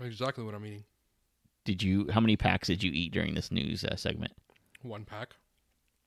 Exactly 0.01 0.42
what 0.44 0.55
I'm 0.55 0.64
eating. 0.66 0.85
Did 1.64 1.83
you? 1.83 2.09
How 2.11 2.20
many 2.20 2.37
packs 2.37 2.68
did 2.68 2.83
you 2.83 2.90
eat 2.92 3.12
during 3.12 3.35
this 3.35 3.51
news 3.51 3.85
uh, 3.85 3.97
segment? 3.97 4.33
One 4.83 5.05
pack. 5.05 5.37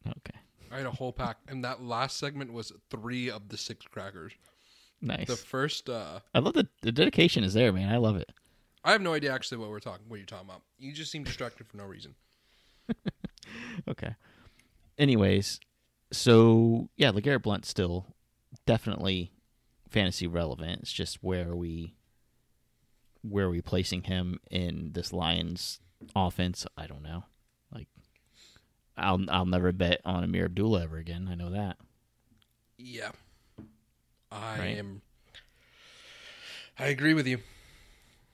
Okay, 0.07 0.39
I 0.71 0.77
had 0.77 0.85
a 0.85 0.91
whole 0.91 1.11
pack, 1.13 1.37
and 1.47 1.63
that 1.63 1.81
last 1.81 2.17
segment 2.17 2.53
was 2.53 2.71
three 2.89 3.29
of 3.29 3.49
the 3.49 3.57
six 3.57 3.85
crackers. 3.85 4.33
nice. 5.01 5.27
The 5.27 5.35
first, 5.35 5.89
uh, 5.89 6.19
I 6.33 6.39
love 6.39 6.53
the 6.53 6.67
the 6.81 6.91
dedication 6.91 7.43
is 7.43 7.53
there, 7.53 7.71
man. 7.73 7.89
I 7.91 7.97
love 7.97 8.15
it. 8.17 8.31
I 8.83 8.91
have 8.91 9.01
no 9.01 9.13
idea 9.13 9.33
actually 9.33 9.57
what 9.57 9.69
we're 9.69 9.79
talking, 9.79 10.07
what 10.07 10.17
you're 10.17 10.25
talking 10.25 10.47
about. 10.47 10.61
You 10.79 10.93
just 10.93 11.11
seem 11.11 11.23
distracted 11.23 11.67
for 11.67 11.77
no 11.77 11.85
reason. 11.85 12.15
Okay. 13.87 14.15
Anyways, 14.97 15.59
so 16.11 16.89
yeah, 16.97 17.11
LeGarrette 17.11 17.43
Blunt 17.43 17.65
still 17.65 18.07
definitely 18.65 19.31
fantasy 19.89 20.25
relevant. 20.27 20.81
It's 20.81 20.91
just 20.91 21.17
where 21.21 21.49
are 21.51 21.55
we 21.55 21.95
where 23.21 23.45
are 23.45 23.49
we 23.49 23.61
placing 23.61 24.03
him 24.03 24.39
in 24.49 24.91
this 24.93 25.13
Lions 25.13 25.79
offense? 26.15 26.65
I 26.75 26.87
don't 26.87 27.03
know. 27.03 27.25
Like 27.71 27.87
I'll 28.97 29.23
I'll 29.29 29.45
never 29.45 29.71
bet 29.71 30.01
on 30.05 30.23
Ameer 30.23 30.45
Abdullah 30.45 30.83
ever 30.83 30.97
again. 30.97 31.27
I 31.31 31.35
know 31.35 31.51
that. 31.51 31.77
Yeah, 32.79 33.11
I 34.31 34.59
Right. 34.59 34.77
am. 34.77 35.01
I 36.79 36.87
agree 36.87 37.13
with 37.13 37.27
you. 37.27 37.39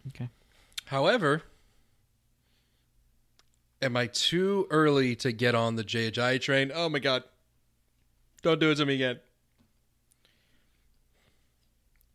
Okay. 0.10 0.30
However, 0.86 1.44
am 3.84 3.98
I 3.98 4.08
too 4.08 4.66
early 4.72 5.16
to 5.18 5.32
get 5.32 5.54
on 5.54 5.76
the 5.76 5.84
Ajayi 5.84 6.42
train? 6.42 6.72
Oh 6.74 6.90
my 6.90 7.00
god. 7.00 7.24
Don't 8.42 8.60
do 8.60 8.72
it 8.72 8.76
to 8.76 8.86
me 8.86 8.96
again. 8.96 9.20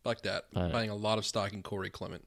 Like 0.05 0.23
that. 0.23 0.47
Uh, 0.55 0.69
Buying 0.71 0.91
a 0.91 0.95
lot 0.95 1.19
of 1.19 1.27
stock 1.27 1.53
in 1.53 1.63
Corey 1.63 1.91
Clement. 1.91 2.25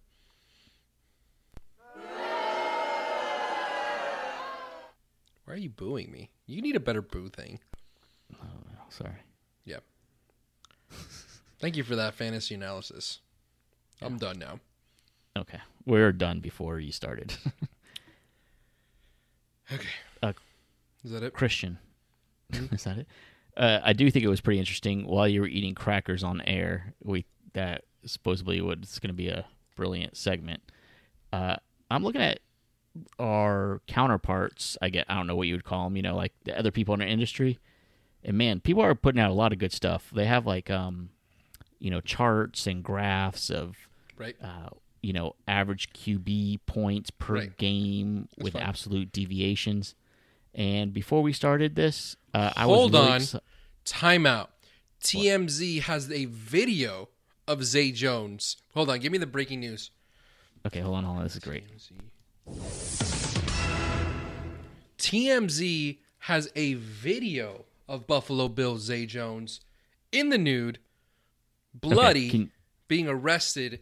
Why 5.46 5.56
are 5.56 5.58
you 5.58 5.70
booing 5.70 6.12
me? 6.12 6.30
You 6.46 6.62
need 6.62 6.76
a 6.76 6.80
better 6.80 7.02
boo 7.02 7.28
thing. 7.30 7.60
Oh, 8.42 8.48
Sorry. 8.90 9.18
Yeah. 9.66 9.80
Thank 11.60 11.76
you 11.76 11.84
for 11.84 11.96
that 11.96 12.14
fantasy 12.14 12.56
analysis. 12.56 13.20
I'm 14.02 14.18
done 14.18 14.40
now. 14.40 14.60
Okay. 15.38 15.60
We're 15.86 16.12
done 16.12 16.40
before 16.40 16.80
you 16.80 16.92
started. 16.92 17.36
Okay. 19.74 19.88
Uh, 20.22 20.34
Is 21.04 21.12
that 21.12 21.24
it? 21.24 21.34
Christian. 21.34 21.78
Is 22.54 22.84
that 22.84 22.98
it? 23.00 23.08
Uh, 23.56 23.80
I 23.84 23.94
do 23.94 24.10
think 24.12 24.24
it 24.26 24.30
was 24.30 24.42
pretty 24.42 24.60
interesting. 24.60 25.06
While 25.06 25.28
you 25.28 25.42
were 25.42 25.48
eating 25.48 25.76
crackers 25.76 26.24
on 26.24 26.42
air, 26.42 26.94
we 27.04 27.26
that 27.54 27.84
supposedly 28.06 28.62
was 28.62 29.00
going 29.00 29.10
to 29.10 29.14
be 29.14 29.28
a 29.28 29.46
brilliant 29.76 30.16
segment. 30.18 30.62
Uh, 31.34 31.58
I'm 31.90 32.04
looking 32.04 32.22
at 32.22 32.40
our 33.20 33.82
counterparts. 33.88 34.78
I 34.82 34.90
get 34.90 35.06
I 35.10 35.16
don't 35.16 35.28
know 35.28 35.36
what 35.36 35.48
you 35.48 35.54
would 35.56 35.64
call 35.64 35.86
them. 35.86 35.96
You 35.96 36.02
know, 36.02 36.16
like 36.16 36.34
the 36.46 36.58
other 36.58 36.72
people 36.72 36.94
in 36.94 37.02
our 37.02 37.08
industry. 37.08 37.60
And 38.24 38.38
man, 38.38 38.60
people 38.60 38.84
are 38.84 38.94
putting 38.96 39.20
out 39.20 39.32
a 39.32 39.34
lot 39.34 39.52
of 39.52 39.60
good 39.60 39.74
stuff. 39.74 40.12
They 40.14 40.26
have 40.26 40.46
like 40.46 40.70
um, 40.70 41.10
you 41.80 41.90
know, 41.92 42.02
charts 42.02 42.68
and 42.68 42.84
graphs 42.84 43.50
of 43.50 43.76
Right. 44.18 44.36
uh, 44.42 44.70
you 45.02 45.14
know, 45.14 45.36
average 45.48 45.92
QB 45.94 46.60
points 46.66 47.10
per 47.12 47.36
Right. 47.36 47.58
game 47.58 48.28
That's 48.38 48.44
with 48.44 48.54
fine. 48.54 48.62
absolute 48.64 49.12
deviations. 49.12 49.96
And 50.54 50.94
before 50.94 51.22
we 51.24 51.34
started 51.34 51.76
this, 51.76 52.16
uh, 52.34 52.52
I 52.56 52.66
was 52.66 52.76
Hold 52.78 52.94
really 52.94 53.08
on. 53.08 53.22
Timeout. 53.86 54.48
TMZ 55.04 55.82
has 55.82 56.12
a 56.12 56.26
video 56.26 57.10
of 57.48 57.64
Zay 57.64 57.92
Jones. 57.92 58.58
Hold 58.74 58.90
on, 58.90 59.00
give 59.00 59.12
me 59.12 59.18
the 59.18 59.26
breaking 59.26 59.60
news. 59.62 59.90
Okay, 60.66 60.80
hold 60.82 60.96
on, 60.98 61.04
hold 61.06 61.18
on. 61.18 61.24
This 61.24 61.34
is 61.36 61.40
great. 61.40 61.64
TMZ 64.98 65.98
has 66.20 66.50
a 66.56 66.76
video 66.76 67.66
of 67.88 68.06
Buffalo 68.08 68.48
Bill 68.48 68.78
Zay 68.78 69.06
Jones 69.06 69.60
in 70.12 70.30
the 70.30 70.38
nude, 70.38 70.80
bloody, 71.74 72.30
can- 72.30 72.52
being 72.88 73.08
arrested 73.08 73.80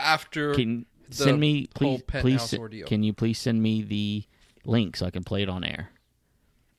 after 0.00 0.54
Can 0.54 0.86
the 1.08 1.14
send 1.14 1.40
me 1.40 1.66
please 1.74 2.02
please 2.06 2.42
se- 2.42 2.58
ordeal. 2.58 2.86
can 2.86 3.02
you 3.02 3.12
please 3.12 3.38
send 3.38 3.62
me 3.62 3.82
the 3.82 4.24
link 4.64 4.96
so 4.96 5.06
I 5.06 5.10
can 5.10 5.24
play 5.24 5.42
it 5.42 5.48
on 5.48 5.64
air 5.64 5.90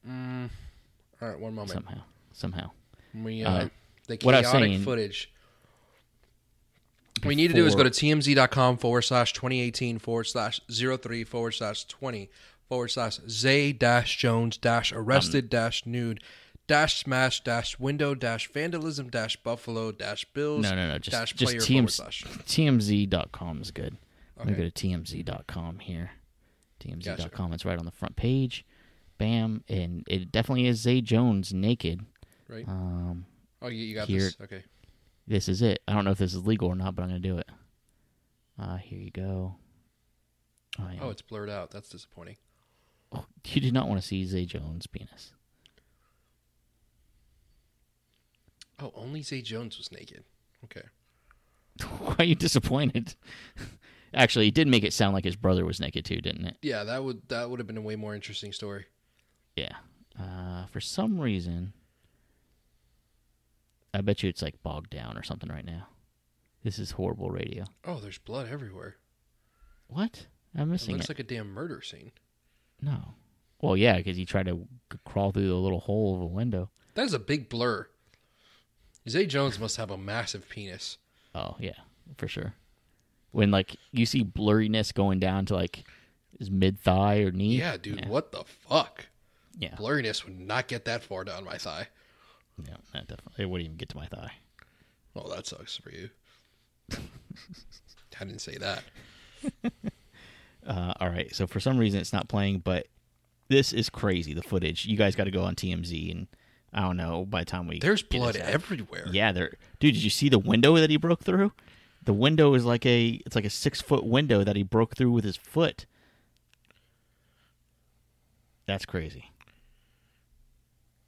Mm. 0.07 0.49
All 1.21 1.29
right, 1.29 1.39
one 1.39 1.53
moment. 1.53 1.71
somehow 1.71 2.01
somehow. 2.33 2.71
We, 3.13 3.43
Uh, 3.43 3.51
uh, 3.51 3.69
the 4.07 4.13
what 4.23 4.31
chaotic 4.33 4.45
saying- 4.47 4.83
footage. 4.83 5.29
What 7.19 7.27
we 7.27 7.35
need 7.35 7.49
to 7.49 7.53
do 7.53 7.65
is 7.67 7.75
go 7.75 7.83
to 7.83 7.89
Before- 7.91 8.17
tmz.com 8.17 8.77
forward 8.77 9.03
slash 9.03 9.33
2018 9.33 9.99
forward 9.99 10.23
slash 10.23 10.59
03 10.67 11.23
forward 11.23 11.51
slash 11.51 11.83
20 11.85 12.29
forward 12.67 12.87
slash 12.87 13.19
Zay 13.29 13.73
dash 13.73 14.17
Jones 14.17 14.57
dash 14.57 14.91
arrested 14.91 15.49
dash 15.49 15.85
nude 15.85 16.23
dash 16.71 17.03
smash 17.03 17.43
dash 17.43 17.77
window 17.79 18.15
dash 18.15 18.47
vandalism 18.51 19.09
dash 19.09 19.35
buffalo 19.37 19.91
dash 19.91 20.23
bills 20.33 20.63
No, 20.63 20.73
no, 20.75 20.87
no. 20.87 20.97
Just 20.99 21.11
dash 21.17 21.33
just 21.33 21.51
player 21.51 21.59
TMZ, 21.61 21.89
slash. 21.91 22.23
TMZ.com 22.45 23.61
is 23.61 23.71
good. 23.71 23.97
Let 24.37 24.47
me 24.47 24.53
Okay. 24.53 24.63
go 24.63 24.69
to 24.69 24.87
TMZ.com 24.87 25.79
here. 25.79 26.11
TMZ.com. 26.79 27.53
It's 27.53 27.65
right 27.65 27.77
on 27.77 27.85
the 27.85 27.91
front 27.91 28.15
page. 28.15 28.65
Bam, 29.17 29.63
and 29.67 30.03
it 30.07 30.31
definitely 30.31 30.65
is 30.67 30.79
Zay 30.81 31.01
Jones 31.01 31.53
naked. 31.53 32.05
Right? 32.47 32.67
Um, 32.67 33.25
oh, 33.61 33.67
you, 33.67 33.83
you 33.85 33.93
got 33.95 34.07
here- 34.07 34.19
this. 34.21 34.37
Okay. 34.41 34.63
this 35.27 35.47
is 35.49 35.61
it. 35.61 35.81
I 35.87 35.93
don't 35.93 36.05
know 36.05 36.11
if 36.11 36.17
this 36.17 36.33
is 36.33 36.45
legal 36.47 36.69
or 36.69 36.75
not, 36.75 36.95
but 36.95 37.03
I'm 37.03 37.09
gonna 37.09 37.19
do 37.19 37.37
it. 37.37 37.49
Uh, 38.57 38.77
here 38.77 38.99
you 38.99 39.11
go. 39.11 39.55
Oh, 40.79 40.87
yeah. 40.93 40.99
Oh, 41.01 41.09
it's 41.09 41.21
blurred 41.21 41.49
out. 41.49 41.69
That's 41.71 41.89
disappointing. 41.89 42.37
Oh, 43.11 43.25
you 43.45 43.59
did 43.61 43.73
not 43.73 43.87
want 43.89 44.01
to 44.01 44.07
see 44.07 44.23
Zay 44.25 44.45
Jones' 44.45 44.87
penis. 44.87 45.33
Oh, 48.81 48.91
only 48.95 49.21
Zay 49.21 49.41
Jones 49.41 49.77
was 49.77 49.91
naked. 49.91 50.23
Okay. 50.63 50.81
Why 51.99 52.15
are 52.19 52.25
you 52.25 52.35
disappointed? 52.35 53.15
Actually, 54.13 54.47
it 54.49 54.53
did 54.55 54.67
make 54.67 54.83
it 54.83 54.91
sound 54.93 55.13
like 55.13 55.23
his 55.23 55.35
brother 55.35 55.65
was 55.65 55.79
naked 55.79 56.03
too, 56.03 56.19
didn't 56.19 56.45
it? 56.45 56.57
Yeah, 56.61 56.83
that 56.83 57.03
would 57.03 57.27
that 57.29 57.49
would 57.49 57.59
have 57.59 57.67
been 57.67 57.77
a 57.77 57.81
way 57.81 57.95
more 57.95 58.13
interesting 58.15 58.51
story. 58.51 58.85
Yeah. 59.55 59.75
Uh, 60.19 60.65
for 60.67 60.81
some 60.81 61.19
reason, 61.19 61.73
I 63.93 64.01
bet 64.01 64.23
you 64.23 64.29
it's 64.29 64.41
like 64.41 64.61
bogged 64.63 64.89
down 64.89 65.17
or 65.17 65.23
something 65.23 65.49
right 65.49 65.65
now. 65.65 65.87
This 66.63 66.77
is 66.79 66.91
horrible 66.91 67.29
radio. 67.29 67.65
Oh, 67.85 67.99
there's 67.99 68.17
blood 68.17 68.47
everywhere. 68.49 68.97
What? 69.87 70.27
I'm 70.55 70.69
missing 70.71 70.95
It 70.95 70.97
looks 70.97 71.09
it. 71.09 71.13
like 71.17 71.19
a 71.19 71.23
damn 71.23 71.49
murder 71.51 71.81
scene. 71.81 72.11
no. 72.81 73.13
Well, 73.61 73.77
yeah, 73.77 73.97
because 73.97 74.17
he 74.17 74.25
tried 74.25 74.47
to 74.47 74.67
crawl 75.05 75.31
through 75.31 75.47
the 75.47 75.53
little 75.53 75.81
hole 75.81 76.15
of 76.15 76.21
a 76.21 76.25
window. 76.25 76.71
That 76.95 77.05
is 77.05 77.13
a 77.13 77.19
big 77.19 77.47
blur. 77.47 77.87
Zay 79.09 79.25
Jones 79.25 79.59
must 79.59 79.77
have 79.77 79.91
a 79.91 79.97
massive 79.97 80.47
penis. 80.49 80.97
Oh 81.33 81.55
yeah, 81.59 81.79
for 82.17 82.27
sure. 82.27 82.53
When 83.31 83.51
like 83.51 83.75
you 83.91 84.05
see 84.05 84.23
blurriness 84.23 84.93
going 84.93 85.19
down 85.19 85.45
to 85.47 85.55
like 85.55 85.83
his 86.37 86.51
mid 86.51 86.79
thigh 86.79 87.19
or 87.19 87.31
knee. 87.31 87.57
Yeah, 87.57 87.77
dude, 87.77 88.07
what 88.07 88.31
the 88.31 88.43
fuck? 88.67 89.07
Yeah, 89.57 89.75
Blurriness 89.75 90.23
would 90.25 90.39
not 90.39 90.67
get 90.67 90.85
that 90.85 91.03
far 91.03 91.23
down 91.23 91.43
my 91.43 91.57
thigh. 91.57 91.87
yeah, 92.65 92.75
that 92.93 93.07
definitely. 93.07 93.43
It 93.43 93.49
wouldn't 93.49 93.65
even 93.65 93.77
get 93.77 93.89
to 93.89 93.97
my 93.97 94.05
thigh. 94.07 94.31
Oh, 95.15 95.29
that 95.29 95.45
sucks 95.45 95.75
for 95.77 95.91
you. 95.91 96.09
I 96.93 98.23
didn't 98.25 98.39
say 98.39 98.57
that. 98.57 98.83
Uh, 100.65 100.93
all 100.99 101.09
right, 101.09 101.33
so 101.33 101.47
for 101.47 101.59
some 101.59 101.75
reason 101.79 101.99
it's 101.99 102.13
not 102.13 102.27
playing, 102.29 102.59
but 102.59 102.85
this 103.47 103.73
is 103.73 103.89
crazy. 103.89 104.35
The 104.35 104.43
footage. 104.43 104.85
You 104.85 104.95
guys 104.95 105.15
got 105.15 105.23
to 105.23 105.31
go 105.31 105.41
on 105.41 105.55
TMZ, 105.55 106.11
and 106.11 106.27
I 106.73 106.81
don't 106.81 106.97
know. 106.97 107.25
By 107.25 107.41
the 107.41 107.45
time 107.45 107.67
we 107.67 107.79
There's 107.79 108.01
blood 108.01 108.35
everywhere. 108.37 109.07
Yeah, 109.11 109.31
there. 109.31 109.53
Dude, 109.79 109.93
did 109.93 110.03
you 110.03 110.09
see 110.09 110.29
the 110.29 110.39
window 110.39 110.75
that 110.77 110.89
he 110.89 110.97
broke 110.97 111.23
through? 111.23 111.51
The 112.03 112.13
window 112.13 112.53
is 112.53 112.65
like 112.65 112.85
a 112.85 113.21
it's 113.25 113.35
like 113.35 113.45
a 113.45 113.49
six 113.49 113.81
foot 113.81 114.05
window 114.05 114.43
that 114.43 114.55
he 114.55 114.63
broke 114.63 114.95
through 114.95 115.11
with 115.11 115.23
his 115.23 115.37
foot. 115.37 115.85
That's 118.65 118.85
crazy. 118.85 119.31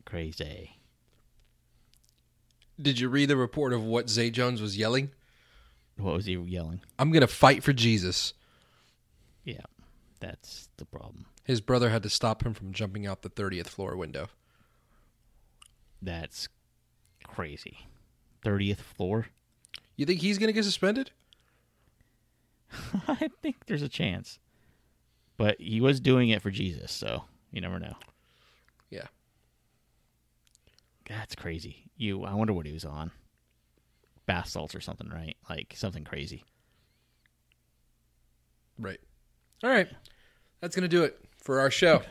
Crazy. 0.05 0.77
Did 2.81 2.99
you 2.99 3.07
read 3.07 3.29
the 3.29 3.37
report 3.37 3.71
of 3.71 3.83
what 3.83 4.09
Zay 4.09 4.29
Jones 4.29 4.61
was 4.61 4.77
yelling? 4.77 5.11
What 5.97 6.15
was 6.15 6.25
he 6.25 6.33
yelling? 6.35 6.81
I'm 6.99 7.11
gonna 7.11 7.27
fight 7.27 7.63
for 7.63 7.71
Jesus. 7.71 8.33
Yeah, 9.43 9.61
that's 10.19 10.69
the 10.77 10.85
problem. 10.85 11.25
His 11.43 11.61
brother 11.61 11.89
had 11.89 12.03
to 12.03 12.09
stop 12.09 12.45
him 12.45 12.53
from 12.53 12.71
jumping 12.71 13.05
out 13.05 13.21
the 13.21 13.29
30th 13.29 13.67
floor 13.67 13.95
window. 13.95 14.29
That's 16.03 16.49
crazy. 17.23 17.87
Thirtieth 18.43 18.81
floor. 18.81 19.27
You 19.95 20.05
think 20.05 20.19
he's 20.19 20.37
gonna 20.37 20.51
get 20.51 20.65
suspended? 20.65 21.11
I 23.07 23.29
think 23.41 23.65
there's 23.67 23.81
a 23.81 23.89
chance, 23.89 24.39
but 25.37 25.59
he 25.61 25.79
was 25.79 25.99
doing 25.99 26.29
it 26.29 26.41
for 26.41 26.51
Jesus, 26.51 26.91
so 26.91 27.23
you 27.51 27.61
never 27.61 27.79
know. 27.79 27.95
Yeah. 28.89 29.07
That's 31.07 31.35
crazy. 31.35 31.89
You. 31.95 32.25
I 32.25 32.33
wonder 32.33 32.53
what 32.53 32.65
he 32.65 32.73
was 32.73 32.85
on. 32.85 33.11
Bath 34.25 34.49
salts 34.49 34.75
or 34.75 34.81
something, 34.81 35.09
right? 35.09 35.37
Like 35.49 35.73
something 35.77 36.03
crazy. 36.03 36.43
Right. 38.77 38.99
All 39.63 39.69
right. 39.69 39.87
That's 40.59 40.75
gonna 40.75 40.87
do 40.87 41.03
it 41.03 41.17
for 41.37 41.59
our 41.59 41.71
show. 41.71 42.01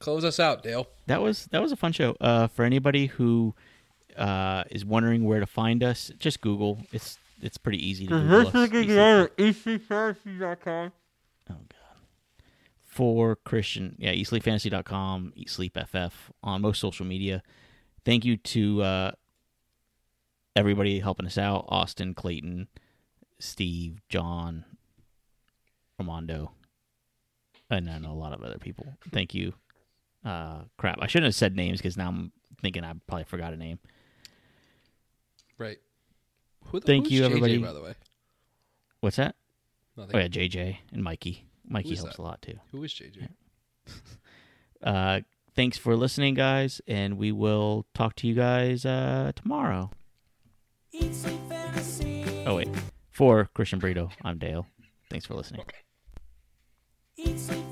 Close 0.00 0.24
us 0.24 0.40
out, 0.40 0.62
Dale. 0.62 0.86
that 1.06 1.20
was 1.22 1.46
that 1.52 1.60
was 1.62 1.72
a 1.72 1.76
fun 1.76 1.92
show. 1.92 2.16
Uh, 2.20 2.46
for 2.48 2.64
anybody 2.64 3.06
who 3.06 3.54
uh, 4.16 4.64
is 4.70 4.84
wondering 4.84 5.24
where 5.24 5.40
to 5.40 5.46
find 5.46 5.84
us, 5.84 6.10
just 6.18 6.40
Google. 6.40 6.78
It's 6.90 7.18
it's 7.42 7.58
pretty 7.58 7.86
easy 7.86 8.06
to 8.06 8.14
Google 8.18 8.48
us. 8.48 8.52
eastsleepfantasy.com. 9.36 10.92
Oh 11.50 11.54
god. 11.54 11.66
For 12.84 13.36
Christian, 13.36 13.96
yeah, 13.98 14.12
eatsleepfantasy.com, 14.12 15.32
Eat 15.36 15.48
Sleep 15.50 15.76
FF 15.78 16.32
on 16.42 16.62
most 16.62 16.80
social 16.80 17.06
media. 17.06 17.42
Thank 18.04 18.24
you 18.24 18.36
to 18.38 18.82
uh, 18.82 19.10
everybody 20.56 21.00
helping 21.00 21.26
us 21.26 21.36
out: 21.38 21.66
Austin, 21.68 22.14
Clayton, 22.14 22.68
Steve, 23.38 24.00
John, 24.08 24.64
Armando, 25.98 26.52
and 27.68 27.86
then 27.86 28.04
a 28.04 28.14
lot 28.14 28.32
of 28.32 28.42
other 28.42 28.58
people. 28.58 28.94
Thank 29.12 29.34
you. 29.34 29.52
Uh, 30.24 30.62
crap, 30.76 30.98
I 31.00 31.06
shouldn't 31.06 31.26
have 31.26 31.34
said 31.34 31.56
names 31.56 31.78
because 31.78 31.96
now 31.96 32.08
I'm 32.08 32.32
thinking 32.60 32.84
I 32.84 32.92
probably 33.06 33.24
forgot 33.24 33.52
a 33.52 33.56
name. 33.56 33.78
Right. 35.58 35.78
Who 36.66 36.80
the, 36.80 36.86
Thank 36.86 37.06
who's 37.06 37.12
you, 37.12 37.22
JJ, 37.22 37.24
everybody. 37.24 37.58
By 37.58 37.72
the 37.72 37.82
way. 37.82 37.94
What's 39.00 39.16
that? 39.16 39.34
Nothing. 39.96 40.16
Oh 40.16 40.18
yeah, 40.18 40.28
JJ 40.28 40.78
and 40.92 41.02
Mikey. 41.02 41.46
Mikey 41.66 41.94
helps 41.94 42.16
that? 42.16 42.18
a 42.18 42.22
lot 42.22 42.42
too. 42.42 42.58
Who 42.72 42.82
is 42.82 42.92
JJ? 42.92 43.28
Uh, 44.82 45.20
thanks 45.54 45.76
for 45.76 45.94
listening, 45.94 46.32
guys, 46.32 46.80
and 46.88 47.18
we 47.18 47.30
will 47.30 47.84
talk 47.92 48.16
to 48.16 48.26
you 48.26 48.34
guys 48.34 48.86
uh, 48.86 49.30
tomorrow. 49.36 49.90
Eat, 50.90 51.14
sleep, 51.14 51.38
fantasy. 51.50 52.44
Oh 52.46 52.56
wait, 52.56 52.70
for 53.10 53.50
Christian 53.52 53.78
Brito, 53.78 54.08
I'm 54.24 54.38
Dale. 54.38 54.66
Thanks 55.10 55.26
for 55.26 55.34
listening. 55.34 55.60
Eat, 57.18 57.38
sleep, 57.38 57.58
fantasy. 57.58 57.69